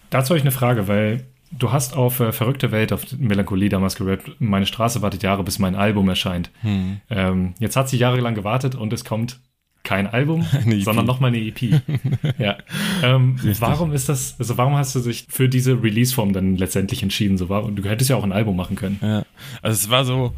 [0.09, 3.95] dazu habe ich eine Frage, weil du hast auf äh, Verrückte Welt, auf Melancholie damals
[3.95, 6.51] gerappt, meine Straße wartet Jahre, bis mein Album erscheint.
[6.63, 7.01] Mhm.
[7.09, 9.39] Ähm, jetzt hat sie jahrelang gewartet und es kommt
[9.83, 11.61] kein Album, e sondern nochmal eine EP.
[12.37, 12.57] ja.
[13.03, 17.37] Ähm, warum ist das, also warum hast du dich für diese Release-Form dann letztendlich entschieden?
[17.37, 18.99] So war, du hättest ja auch ein Album machen können.
[19.01, 19.25] Ja.
[19.61, 20.33] Also es war so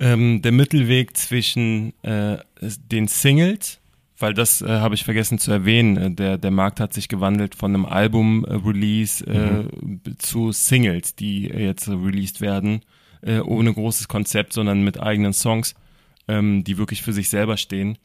[0.00, 3.80] ähm, der Mittelweg zwischen äh, den Singles,
[4.18, 5.96] weil das äh, habe ich vergessen zu erwähnen.
[5.96, 10.00] Äh, der, der Markt hat sich gewandelt von einem Album-Release äh, mhm.
[10.18, 12.82] zu Singles, die jetzt released werden,
[13.22, 15.74] äh, ohne großes Konzept, sondern mit eigenen Songs,
[16.28, 17.98] ähm, die wirklich für sich selber stehen.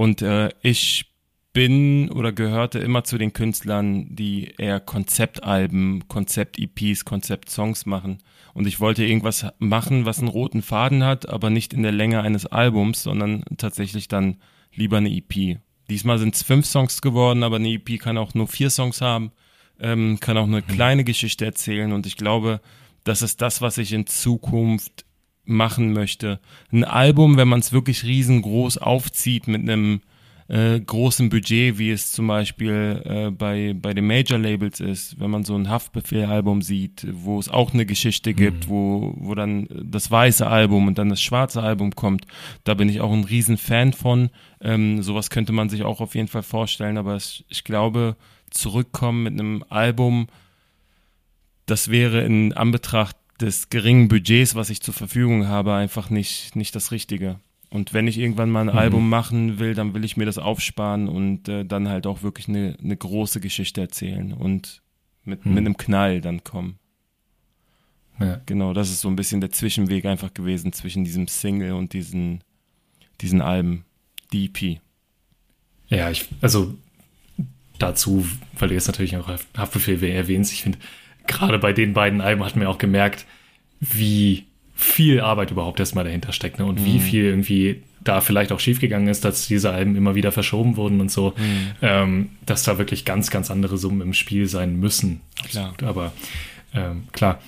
[0.00, 1.12] Und äh, ich
[1.52, 8.22] bin oder gehörte immer zu den Künstlern, die eher Konzeptalben, Konzept-EPs, Konzept-Songs machen.
[8.54, 12.22] Und ich wollte irgendwas machen, was einen roten Faden hat, aber nicht in der Länge
[12.22, 14.38] eines Albums, sondern tatsächlich dann
[14.72, 15.58] lieber eine EP.
[15.90, 19.32] Diesmal sind es fünf Songs geworden, aber eine EP kann auch nur vier Songs haben,
[19.80, 20.66] ähm, kann auch eine mhm.
[20.66, 21.92] kleine Geschichte erzählen.
[21.92, 22.62] Und ich glaube,
[23.04, 25.04] das ist das, was ich in Zukunft
[25.50, 26.40] machen möchte.
[26.72, 30.00] Ein Album, wenn man es wirklich riesengroß aufzieht mit einem
[30.50, 35.44] äh, großen Budget, wie es zum Beispiel äh, bei, bei den Major-Labels ist, wenn man
[35.44, 38.70] so ein Haftbefehl-Album sieht, wo es auch eine Geschichte gibt, mhm.
[38.70, 42.26] wo, wo dann das weiße Album und dann das schwarze Album kommt,
[42.64, 44.30] da bin ich auch ein riesen Fan von.
[44.60, 48.16] Ähm, sowas könnte man sich auch auf jeden Fall vorstellen, aber es, ich glaube,
[48.50, 50.26] zurückkommen mit einem Album,
[51.66, 56.74] das wäre in Anbetracht des geringen Budgets, was ich zur Verfügung habe, einfach nicht, nicht
[56.74, 57.40] das Richtige.
[57.70, 58.78] Und wenn ich irgendwann mal ein mhm.
[58.78, 62.48] Album machen will, dann will ich mir das aufsparen und äh, dann halt auch wirklich
[62.48, 64.82] eine, eine große Geschichte erzählen und
[65.24, 65.54] mit, mhm.
[65.54, 66.78] mit einem Knall dann kommen.
[68.18, 68.40] Ja.
[68.44, 72.42] Genau, das ist so ein bisschen der Zwischenweg einfach gewesen zwischen diesem Single und diesen,
[73.20, 73.84] diesen Alben,
[74.32, 74.80] DP.
[75.88, 76.74] Ja, ich, also
[77.78, 78.26] dazu,
[78.58, 80.78] weil du jetzt natürlich auch Haftbefehl erwähnst, ich finde,
[81.30, 83.24] gerade bei den beiden Alben hat man auch gemerkt,
[83.80, 86.64] wie viel Arbeit überhaupt erstmal dahinter steckt ne?
[86.64, 86.84] und mhm.
[86.84, 91.00] wie viel irgendwie da vielleicht auch schiefgegangen ist, dass diese Alben immer wieder verschoben wurden
[91.00, 91.72] und so, mhm.
[91.82, 95.20] ähm, dass da wirklich ganz, ganz andere Summen im Spiel sein müssen.
[95.44, 95.74] Klar.
[95.82, 96.12] Aber
[96.74, 97.40] ähm, klar.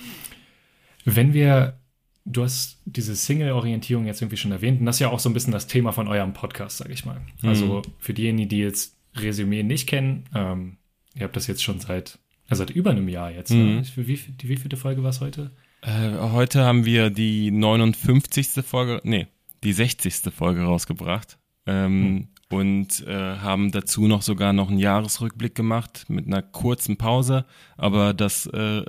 [1.05, 1.79] Wenn wir,
[2.23, 5.33] du hast diese Single-Orientierung jetzt irgendwie schon erwähnt und das ist ja auch so ein
[5.33, 7.19] bisschen das Thema von eurem Podcast, sag ich mal.
[7.41, 7.49] Mhm.
[7.49, 10.77] Also für diejenigen, die jetzt Resümee nicht kennen, ähm,
[11.15, 12.19] ihr habt das jetzt schon seit
[12.49, 13.51] seit über einem Jahr jetzt.
[13.51, 13.57] Ne?
[13.57, 13.75] Mhm.
[13.75, 13.83] Ne?
[13.95, 15.51] Wie, wie, die wievielte Folge war es heute?
[15.81, 18.63] Äh, heute haben wir die 59.
[18.65, 19.27] Folge, nee,
[19.63, 20.33] die 60.
[20.33, 21.37] Folge rausgebracht.
[21.65, 22.27] Ähm, mhm.
[22.49, 27.45] Und äh, haben dazu noch sogar noch einen Jahresrückblick gemacht mit einer kurzen Pause.
[27.77, 28.83] Aber das, äh,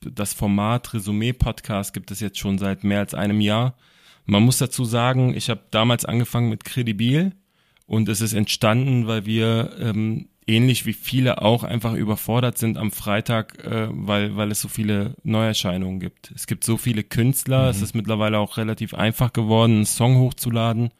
[0.00, 3.76] das Format Resümee-Podcast gibt es jetzt schon seit mehr als einem Jahr.
[4.24, 7.32] Man muss dazu sagen, ich habe damals angefangen mit Credibil
[7.86, 12.90] und es ist entstanden, weil wir ähm, ähnlich wie viele auch einfach überfordert sind am
[12.90, 16.32] Freitag, äh, weil, weil es so viele Neuerscheinungen gibt.
[16.34, 17.70] Es gibt so viele Künstler, mhm.
[17.70, 20.90] es ist mittlerweile auch relativ einfach geworden, einen Song hochzuladen.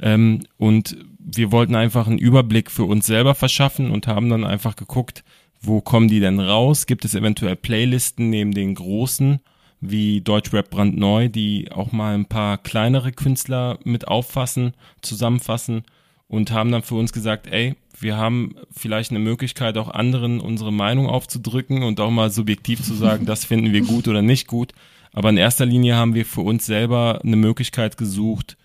[0.00, 4.76] Ähm, und wir wollten einfach einen Überblick für uns selber verschaffen und haben dann einfach
[4.76, 5.24] geguckt,
[5.60, 6.86] wo kommen die denn raus?
[6.86, 9.40] Gibt es eventuell Playlisten neben den großen,
[9.80, 15.84] wie Deutschrap brandneu, die auch mal ein paar kleinere Künstler mit auffassen, zusammenfassen
[16.30, 20.72] und haben dann für uns gesagt, ey, wir haben vielleicht eine Möglichkeit, auch anderen unsere
[20.72, 24.72] Meinung aufzudrücken und auch mal subjektiv zu sagen, das finden wir gut oder nicht gut.
[25.12, 28.56] Aber in erster Linie haben wir für uns selber eine Möglichkeit gesucht,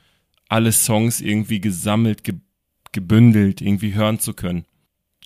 [0.48, 2.36] alle Songs irgendwie gesammelt, ge
[2.92, 4.64] gebündelt, irgendwie hören zu können.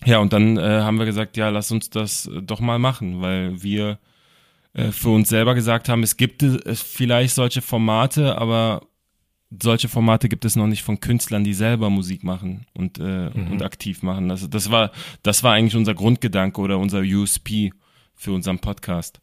[0.04, 3.20] Ja, und dann äh, haben wir gesagt, ja, lass uns das äh, doch mal machen,
[3.20, 4.00] weil wir
[4.72, 8.88] äh, für uns selber gesagt haben, es gibt äh, vielleicht solche Formate, aber
[9.50, 13.52] solche Formate gibt es noch nicht von Künstlern, die selber Musik machen und, äh, mhm.
[13.52, 14.30] und aktiv machen.
[14.30, 14.92] Also das war,
[15.22, 17.72] das war eigentlich unser Grundgedanke oder unser USP
[18.14, 19.20] für unseren Podcast.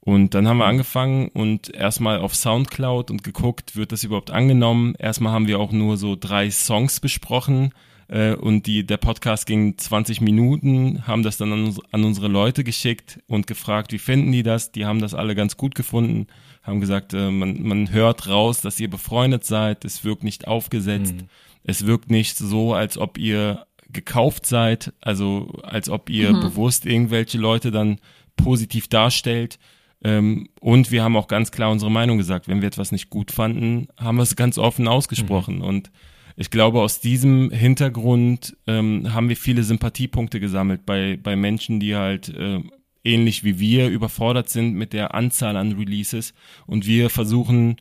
[0.00, 4.94] Und dann haben wir angefangen und erstmal auf Soundcloud und geguckt, wird das überhaupt angenommen.
[4.98, 7.72] Erstmal haben wir auch nur so drei Songs besprochen
[8.08, 12.62] äh, und die, der Podcast ging 20 Minuten, haben das dann an, an unsere Leute
[12.62, 14.70] geschickt und gefragt, wie finden die das?
[14.70, 16.28] Die haben das alle ganz gut gefunden,
[16.66, 21.14] haben gesagt, äh, man, man hört raus, dass ihr befreundet seid, es wirkt nicht aufgesetzt,
[21.14, 21.28] mhm.
[21.62, 26.40] es wirkt nicht so, als ob ihr gekauft seid, also als ob ihr mhm.
[26.40, 27.98] bewusst irgendwelche Leute dann
[28.36, 29.58] positiv darstellt.
[30.02, 32.48] Ähm, und wir haben auch ganz klar unsere Meinung gesagt.
[32.48, 35.56] Wenn wir etwas nicht gut fanden, haben wir es ganz offen ausgesprochen.
[35.56, 35.64] Mhm.
[35.64, 35.90] Und
[36.36, 41.96] ich glaube, aus diesem Hintergrund ähm, haben wir viele Sympathiepunkte gesammelt bei, bei Menschen, die
[41.96, 42.60] halt äh,
[43.06, 46.34] ähnlich wie wir überfordert sind mit der Anzahl an Releases.
[46.66, 47.76] Und wir versuchen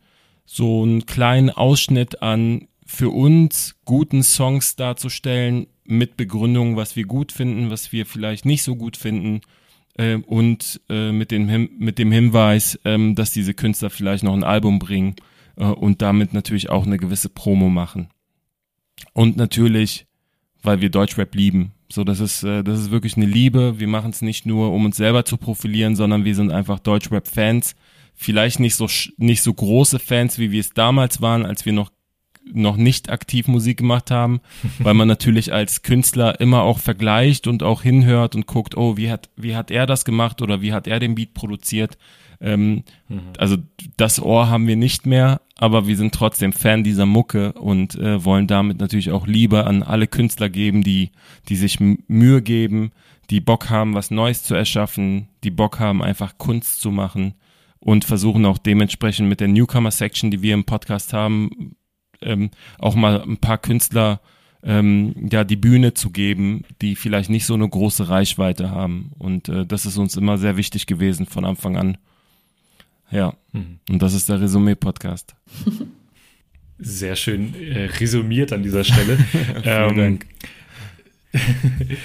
[0.45, 7.31] so einen kleinen Ausschnitt an für uns guten Songs darzustellen mit Begründung, was wir gut
[7.31, 9.41] finden, was wir vielleicht nicht so gut finden
[9.97, 14.43] äh, und äh, mit, dem, mit dem Hinweis, äh, dass diese Künstler vielleicht noch ein
[14.43, 15.15] Album bringen
[15.57, 18.09] äh, und damit natürlich auch eine gewisse Promo machen.
[19.13, 20.05] Und natürlich,
[20.65, 21.71] weil wir Deutschrap lieben.
[21.89, 23.79] So, das ist, äh, das ist wirklich eine Liebe.
[23.79, 27.75] Wir machen es nicht nur, um uns selber zu profilieren, sondern wir sind einfach Deutschrap-Fans.
[28.15, 28.87] Vielleicht nicht so,
[29.17, 31.91] nicht so große Fans, wie wir es damals waren, als wir noch
[32.53, 34.39] noch nicht aktiv Musik gemacht haben,
[34.79, 39.09] weil man natürlich als Künstler immer auch vergleicht und auch hinhört und guckt, oh, wie
[39.09, 41.97] hat, wie hat er das gemacht oder wie hat er den Beat produziert.
[42.41, 43.21] Ähm, mhm.
[43.37, 43.57] Also
[43.97, 48.23] das Ohr haben wir nicht mehr, aber wir sind trotzdem Fan dieser Mucke und äh,
[48.23, 51.11] wollen damit natürlich auch Liebe an alle Künstler geben, die,
[51.49, 52.91] die sich Mühe geben,
[53.29, 57.33] die Bock haben, was Neues zu erschaffen, die Bock haben, einfach Kunst zu machen
[57.79, 61.75] und versuchen auch dementsprechend mit der Newcomer-Section, die wir im Podcast haben,
[62.21, 64.21] ähm, auch mal ein paar Künstler
[64.65, 69.11] ähm, ja die Bühne zu geben, die vielleicht nicht so eine große Reichweite haben.
[69.17, 71.97] Und äh, das ist uns immer sehr wichtig gewesen von Anfang an.
[73.11, 73.79] Ja, mhm.
[73.89, 75.35] und das ist der Resümee-Podcast.
[76.77, 79.17] Sehr schön äh, resümiert an dieser Stelle.
[79.63, 80.25] Vielen ähm, Dank.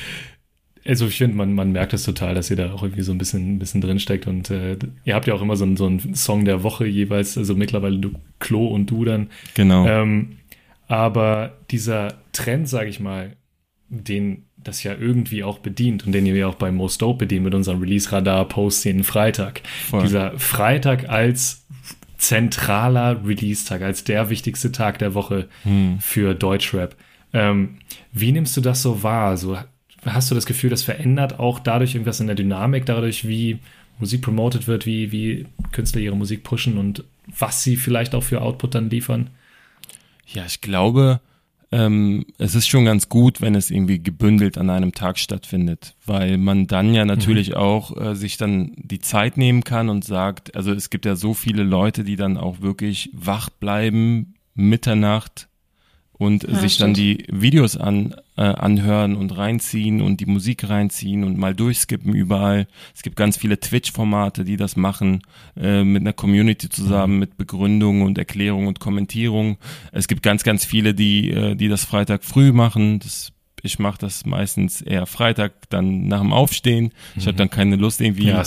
[0.84, 3.18] also ich finde, man, man merkt es total, dass ihr da auch irgendwie so ein
[3.18, 6.14] bisschen, ein bisschen drinsteckt und äh, ihr habt ja auch immer so, einen, so einen
[6.14, 9.30] Song der Woche jeweils, also mittlerweile du, Klo und du dann.
[9.54, 9.86] Genau.
[9.86, 10.38] Ähm,
[10.86, 13.36] aber dieser Trend, sage ich mal,
[13.88, 17.44] den das ja irgendwie auch bedient und den ihr ja auch bei Most Dope bedient
[17.44, 19.62] mit unserem Release-Radar-Post jeden Freitag.
[19.88, 20.02] Voll.
[20.02, 21.66] Dieser Freitag als
[22.18, 25.98] zentraler Release-Tag, als der wichtigste Tag der Woche hm.
[26.00, 26.94] für Deutschrap.
[27.32, 27.78] Ähm,
[28.12, 29.36] wie nimmst du das so wahr?
[29.36, 29.56] So,
[30.04, 33.58] hast du das Gefühl, das verändert auch dadurch irgendwas in der Dynamik, dadurch, wie
[33.98, 37.04] Musik promoted wird, wie, wie Künstler ihre Musik pushen und
[37.38, 39.30] was sie vielleicht auch für Output dann liefern?
[40.26, 41.20] Ja, ich glaube,
[41.72, 46.36] ähm, es ist schon ganz gut, wenn es irgendwie gebündelt an einem Tag stattfindet, weil
[46.36, 47.56] man dann ja natürlich mhm.
[47.56, 51.34] auch äh, sich dann die Zeit nehmen kann und sagt, also es gibt ja so
[51.34, 55.49] viele Leute, die dann auch wirklich wach bleiben, Mitternacht
[56.20, 56.88] und ja, sich stimmt.
[56.88, 62.12] dann die Videos an, äh, anhören und reinziehen und die Musik reinziehen und mal durchskippen
[62.12, 62.66] überall.
[62.94, 65.22] Es gibt ganz viele Twitch-Formate, die das machen,
[65.56, 69.56] äh, mit einer Community zusammen, mit Begründung und Erklärung und Kommentierung.
[69.92, 72.98] Es gibt ganz, ganz viele, die, äh, die das Freitag früh machen.
[72.98, 76.92] Das ich mache das meistens eher Freitag, dann nach dem Aufstehen.
[77.16, 77.38] Ich habe mhm.
[77.38, 78.42] dann keine Lust, irgendwie, ja,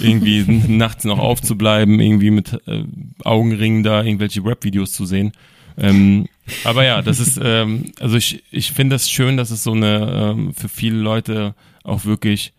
[0.00, 2.84] irgendwie nachts noch aufzubleiben, irgendwie mit äh,
[3.24, 5.32] Augenringen da irgendwelche Rap-Videos zu sehen.
[5.76, 6.28] Ähm,
[6.64, 10.32] aber ja, das ist, ähm, also ich, ich finde das schön, dass es so eine,
[10.32, 12.54] ähm, für viele Leute auch wirklich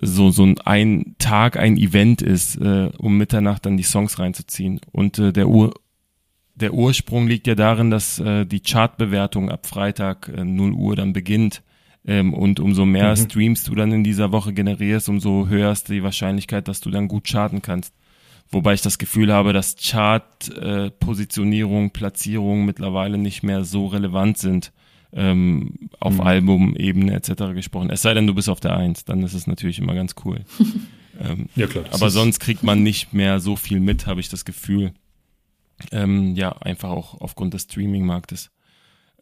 [0.00, 4.80] so, so ein, ein Tag, ein Event ist, äh, um Mitternacht dann die Songs reinzuziehen.
[4.90, 5.74] Und äh, der, Ur,
[6.54, 11.12] der Ursprung liegt ja darin, dass äh, die Chartbewertung ab Freitag äh, 0 Uhr dann
[11.12, 11.62] beginnt.
[12.04, 13.16] Ähm, und umso mehr mhm.
[13.16, 17.06] Streams du dann in dieser Woche generierst, umso höher ist die Wahrscheinlichkeit, dass du dann
[17.06, 17.94] gut charten kannst.
[18.52, 24.72] Wobei ich das Gefühl habe, dass Chart-Positionierung, äh, Platzierung mittlerweile nicht mehr so relevant sind,
[25.14, 26.20] ähm, auf mhm.
[26.20, 27.54] Albumebene etc.
[27.54, 27.90] gesprochen.
[27.90, 30.44] Es sei denn, du bist auf der Eins, dann ist es natürlich immer ganz cool.
[31.20, 31.84] ähm, ja, klar.
[31.92, 34.92] Aber sonst kriegt man nicht mehr so viel mit, habe ich das Gefühl.
[35.90, 38.50] Ähm, ja, einfach auch aufgrund des Streaming-Marktes.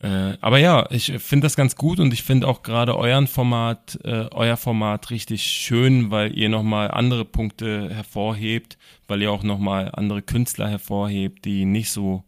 [0.03, 3.99] Äh, aber ja, ich finde das ganz gut und ich finde auch gerade euren Format,
[4.03, 8.79] äh, euer Format richtig schön, weil ihr nochmal andere Punkte hervorhebt,
[9.09, 12.25] weil ihr auch nochmal andere Künstler hervorhebt, die nicht so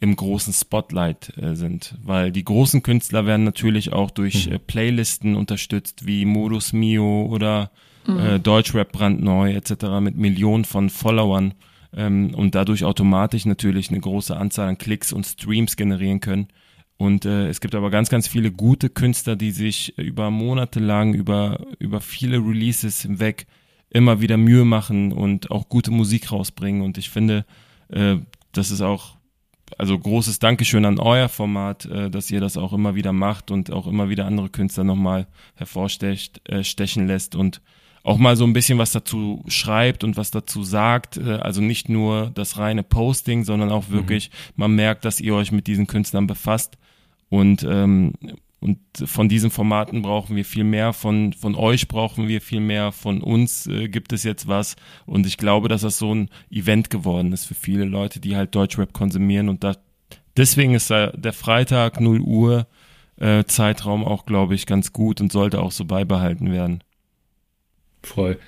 [0.00, 1.94] im großen Spotlight äh, sind.
[2.02, 4.54] Weil die großen Künstler werden natürlich auch durch mhm.
[4.54, 7.70] äh, Playlisten unterstützt, wie Modus Mio oder
[8.06, 8.18] mhm.
[8.18, 10.00] äh, Deutschrap brandneu etc.
[10.00, 11.54] mit Millionen von Followern
[11.96, 16.48] ähm, und dadurch automatisch natürlich eine große Anzahl an Klicks und Streams generieren können.
[16.96, 21.14] Und äh, es gibt aber ganz, ganz viele gute Künstler, die sich über Monate lang,
[21.14, 23.46] über, über viele Releases hinweg
[23.90, 26.82] immer wieder Mühe machen und auch gute Musik rausbringen.
[26.82, 27.44] Und ich finde,
[27.88, 28.16] äh,
[28.52, 29.16] das ist auch,
[29.78, 33.72] also großes Dankeschön an euer Format, äh, dass ihr das auch immer wieder macht und
[33.72, 37.60] auch immer wieder andere Künstler nochmal hervorstechen äh, stechen lässt und
[38.04, 41.16] auch mal so ein bisschen was dazu schreibt und was dazu sagt.
[41.16, 43.92] Äh, also nicht nur das reine Posting, sondern auch mhm.
[43.92, 44.52] wirklich, mhm.
[44.56, 46.78] man merkt, dass ihr euch mit diesen Künstlern befasst.
[47.34, 48.12] Und, ähm,
[48.60, 52.92] und von diesen Formaten brauchen wir viel mehr, von, von euch brauchen wir viel mehr,
[52.92, 54.76] von uns äh, gibt es jetzt was.
[55.06, 58.54] Und ich glaube, dass das so ein Event geworden ist für viele Leute, die halt
[58.54, 59.48] Deutschrap konsumieren.
[59.48, 59.76] Und da,
[60.36, 62.66] deswegen ist da der Freitag 0 Uhr
[63.16, 66.82] äh, Zeitraum auch, glaube ich, ganz gut und sollte auch so beibehalten werden
[68.06, 68.38] voll.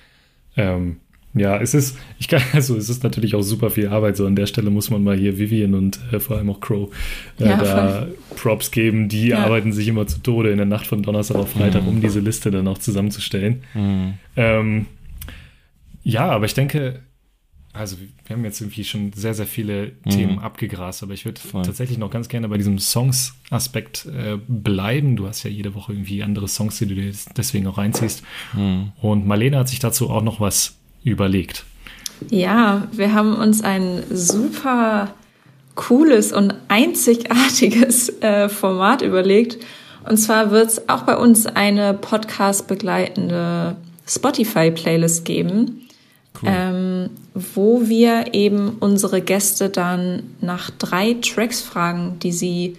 [0.56, 1.00] Ähm,
[1.36, 4.16] ja, es ist, ich kann, also es ist natürlich auch super viel Arbeit.
[4.16, 6.94] So an der Stelle muss man mal hier Vivian und äh, vor allem auch Crow
[7.38, 8.06] äh, ja, da
[8.36, 9.08] Props geben.
[9.08, 9.44] Die ja.
[9.44, 11.88] arbeiten sich immer zu Tode in der Nacht von Donnerstag auf Freitag, mhm.
[11.88, 13.62] um diese Liste dann auch zusammenzustellen.
[13.74, 14.14] Mhm.
[14.36, 14.86] Ähm,
[16.02, 17.00] ja, aber ich denke,
[17.76, 20.10] also wir haben jetzt irgendwie schon sehr, sehr viele mhm.
[20.10, 25.16] Themen abgegrast, aber ich würde tatsächlich noch ganz gerne bei diesem Songs-Aspekt äh, bleiben.
[25.16, 28.22] Du hast ja jede Woche irgendwie andere Songs, die du dir deswegen auch reinziehst.
[28.54, 28.92] Mhm.
[29.02, 30.76] Und Marlene hat sich dazu auch noch was
[31.10, 31.64] überlegt.
[32.30, 35.14] Ja, wir haben uns ein super
[35.74, 39.58] cooles und einzigartiges äh, Format überlegt.
[40.08, 43.76] Und zwar wird es auch bei uns eine podcast-begleitende
[44.06, 45.86] Spotify-Playlist geben
[46.42, 46.50] Cool.
[46.52, 52.76] Ähm, wo wir eben unsere Gäste dann nach drei Tracks fragen, die sie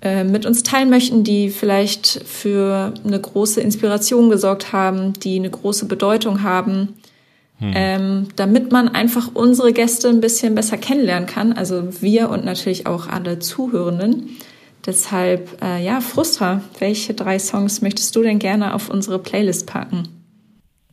[0.00, 5.50] äh, mit uns teilen möchten, die vielleicht für eine große Inspiration gesorgt haben, die eine
[5.50, 6.94] große Bedeutung haben,
[7.58, 7.72] hm.
[7.74, 11.52] ähm, damit man einfach unsere Gäste ein bisschen besser kennenlernen kann.
[11.52, 14.30] Also wir und natürlich auch alle Zuhörenden.
[14.86, 20.08] Deshalb, äh, ja, Frustra, welche drei Songs möchtest du denn gerne auf unsere Playlist packen?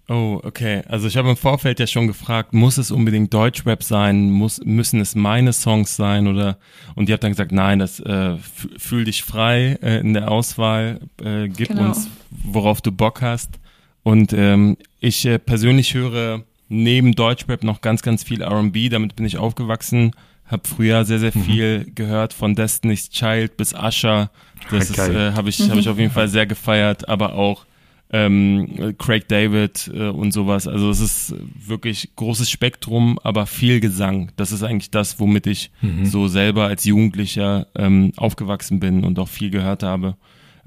[0.08, 0.84] Oh, okay.
[0.88, 4.30] Also ich habe im Vorfeld ja schon gefragt, muss es unbedingt Deutschrap sein?
[4.30, 6.28] Muss, müssen es meine Songs sein?
[6.28, 6.58] Oder
[6.96, 8.38] und ihr habt dann gesagt, nein, das äh,
[8.78, 11.86] fühl dich frei äh, in der Auswahl, äh, gib genau.
[11.86, 13.60] uns, worauf du Bock hast.
[14.04, 18.90] Und ähm, ich äh, persönlich höre neben Deutschrap noch ganz, ganz viel R&B.
[18.90, 20.12] Damit bin ich aufgewachsen.
[20.46, 21.44] Hab früher sehr, sehr mhm.
[21.44, 21.96] viel mhm.
[21.96, 24.30] gehört von Destiny's Child bis Usher.
[24.70, 25.30] Das okay.
[25.30, 27.66] äh, habe ich, hab ich auf jeden Fall sehr gefeiert, aber auch
[28.12, 30.68] ähm, Craig David äh, und sowas.
[30.68, 34.32] Also es ist wirklich großes Spektrum, aber viel Gesang.
[34.36, 36.06] Das ist eigentlich das, womit ich mhm.
[36.06, 40.16] so selber als Jugendlicher ähm, aufgewachsen bin und auch viel gehört habe.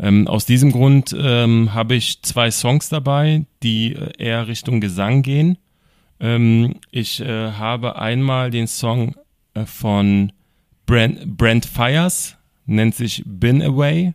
[0.01, 5.23] Ähm, aus diesem Grund ähm, habe ich zwei Songs dabei, die äh, eher Richtung Gesang
[5.23, 5.59] gehen.
[6.21, 9.15] Ähm, ich äh, habe einmal den Song
[9.55, 10.33] äh, von
[10.87, 14.15] Brent, Brent Fires, nennt sich Been Away.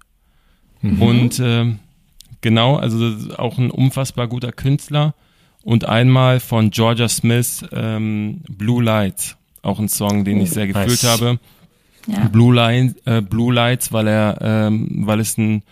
[0.81, 1.01] Mhm.
[1.01, 1.73] Und äh,
[2.43, 5.15] Genau, also auch ein unfassbar guter Künstler.
[5.63, 11.03] Und einmal von Georgia Smith, ähm, Blue Lights, auch ein Song, den ich sehr gefühlt
[11.03, 11.39] habe.
[12.05, 12.27] Ja.
[12.27, 15.63] Blue, Line, äh, Blue Lights, weil er, ähm, weil es ein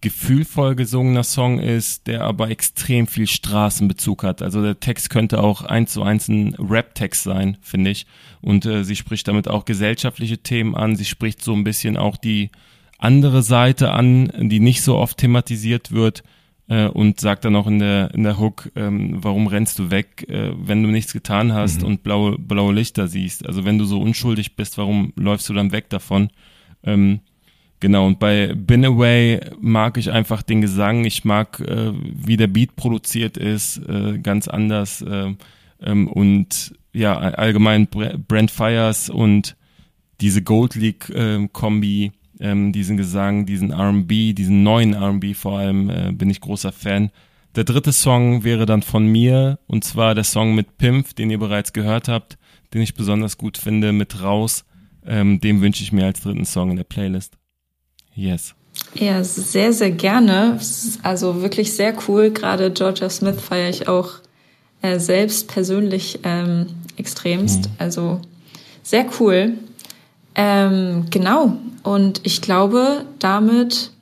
[0.00, 4.42] gefühlvoll gesungener Song ist, der aber extrem viel Straßenbezug hat.
[4.42, 8.06] Also der Text könnte auch eins zu eins ein Rap-Text sein, finde ich.
[8.40, 10.94] Und äh, sie spricht damit auch gesellschaftliche Themen an.
[10.94, 12.50] Sie spricht so ein bisschen auch die
[12.98, 16.22] andere Seite an, die nicht so oft thematisiert wird
[16.68, 20.26] äh, und sagt dann auch in der, in der Hook, ähm, warum rennst du weg,
[20.28, 21.86] äh, wenn du nichts getan hast mhm.
[21.88, 23.46] und blaue, blaue Lichter siehst.
[23.46, 26.30] Also wenn du so unschuldig bist, warum läufst du dann weg davon?
[26.84, 27.20] Ähm,
[27.80, 32.46] genau, und bei Been Away mag ich einfach den Gesang, ich mag, äh, wie der
[32.46, 35.34] Beat produziert ist, äh, ganz anders äh,
[35.80, 39.56] ähm, und ja, allgemein Brent Fires und
[40.20, 45.90] diese Gold League äh, Kombi ähm, diesen Gesang, diesen RB, diesen neuen RB vor allem,
[45.90, 47.10] äh, bin ich großer Fan.
[47.56, 51.38] Der dritte Song wäre dann von mir, und zwar der Song mit Pimp, den ihr
[51.38, 52.38] bereits gehört habt,
[52.74, 54.64] den ich besonders gut finde, mit Raus.
[55.04, 57.38] Ähm, dem wünsche ich mir als dritten Song in der Playlist.
[58.18, 58.54] Yes.
[58.94, 60.58] Ja, sehr, sehr gerne.
[61.04, 62.30] Also wirklich sehr cool.
[62.30, 64.14] Gerade Georgia Smith feiere ich auch
[64.82, 66.66] äh, selbst persönlich ähm,
[66.96, 67.66] extremst.
[67.66, 67.72] Mhm.
[67.78, 68.20] Also
[68.82, 69.54] sehr cool.
[70.34, 71.58] Ähm, genau.
[71.84, 73.92] Und ich glaube, damit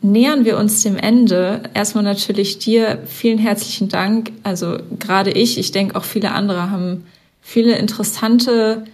[0.00, 1.62] nähern wir uns dem Ende.
[1.74, 4.30] Erstmal natürlich dir vielen herzlichen Dank.
[4.44, 7.04] Also gerade ich, ich denke auch viele andere haben
[7.40, 8.84] viele interessante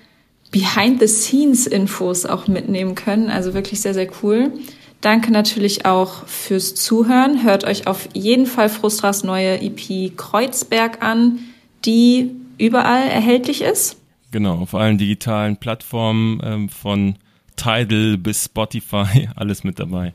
[0.51, 3.31] Behind-the-Scenes-Infos auch mitnehmen können.
[3.31, 4.53] Also wirklich sehr, sehr cool.
[5.01, 7.43] Danke natürlich auch fürs Zuhören.
[7.43, 11.39] Hört euch auf jeden Fall Frustras neue EP Kreuzberg an,
[11.85, 13.97] die überall erhältlich ist.
[14.31, 17.17] Genau, auf allen digitalen Plattformen ähm, von
[17.57, 20.15] Tidal bis Spotify, alles mit dabei.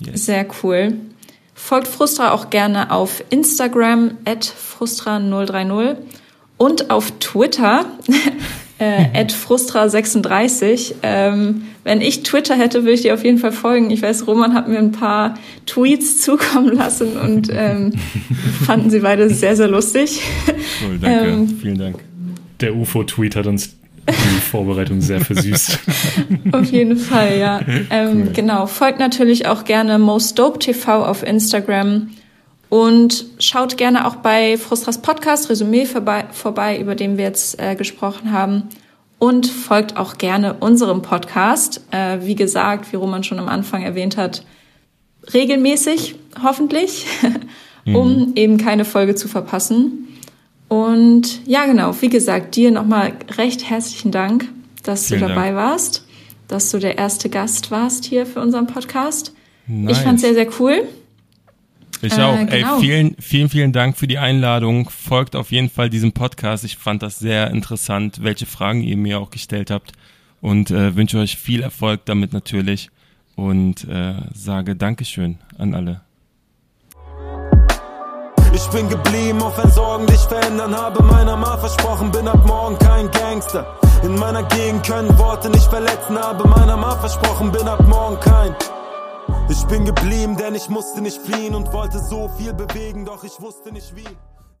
[0.00, 0.26] Yes.
[0.26, 0.94] Sehr cool.
[1.54, 5.96] Folgt Frustra auch gerne auf Instagram at frustra030
[6.56, 7.86] und auf Twitter
[8.82, 10.94] äh, frustra36.
[11.02, 13.90] Ähm, wenn ich Twitter hätte, würde ich dir auf jeden Fall folgen.
[13.90, 15.34] Ich weiß, Roman hat mir ein paar
[15.66, 17.92] Tweets zukommen lassen und ähm,
[18.66, 20.20] fanden sie beide sehr, sehr lustig.
[20.82, 21.30] Cool, danke.
[21.30, 21.96] Ähm, Vielen Dank.
[22.60, 23.76] Der UFO-Tweet hat uns
[24.08, 25.78] die Vorbereitung sehr versüßt.
[26.52, 27.60] auf jeden Fall, ja.
[27.90, 28.32] Ähm, cool.
[28.32, 28.66] Genau.
[28.66, 32.08] Folgt natürlich auch gerne Most Dope TV auf Instagram.
[32.72, 37.74] Und schaut gerne auch bei Frustras Podcast Resümee vorbei, vorbei über den wir jetzt äh,
[37.74, 38.70] gesprochen haben.
[39.18, 41.82] Und folgt auch gerne unserem Podcast.
[41.90, 44.46] Äh, wie gesagt, wie Roman schon am Anfang erwähnt hat,
[45.34, 47.04] regelmäßig, hoffentlich,
[47.84, 48.32] um mhm.
[48.36, 50.08] eben keine Folge zu verpassen.
[50.68, 54.48] Und ja, genau, wie gesagt, dir nochmal recht herzlichen Dank,
[54.82, 55.56] dass Vielen du dabei Dank.
[55.56, 56.06] warst,
[56.48, 59.34] dass du der erste Gast warst hier für unseren Podcast.
[59.66, 59.98] Nice.
[59.98, 60.88] Ich fand sehr, sehr cool.
[62.02, 62.36] Ich auch.
[62.36, 62.76] Äh, genau.
[62.76, 64.90] Ey, vielen, vielen, vielen Dank für die Einladung.
[64.90, 66.64] Folgt auf jeden Fall diesem Podcast.
[66.64, 69.92] Ich fand das sehr interessant, welche Fragen ihr mir auch gestellt habt.
[70.40, 72.90] Und äh, wünsche euch viel Erfolg damit natürlich.
[73.36, 76.00] Und äh, sage Dankeschön an alle.
[78.52, 80.76] Ich bin geblieben, auch wenn Sorgen dich verändern.
[80.76, 83.78] Habe meiner Ma versprochen, bin ab morgen kein Gangster.
[84.02, 86.18] In meiner Gegend können Worte nicht verletzen.
[86.18, 88.54] Habe meiner Ma versprochen, bin ab morgen kein
[89.52, 93.38] ich bin geblieben, denn ich musste nicht fliehen und wollte so viel bewegen, doch ich
[93.40, 94.08] wusste nicht wie.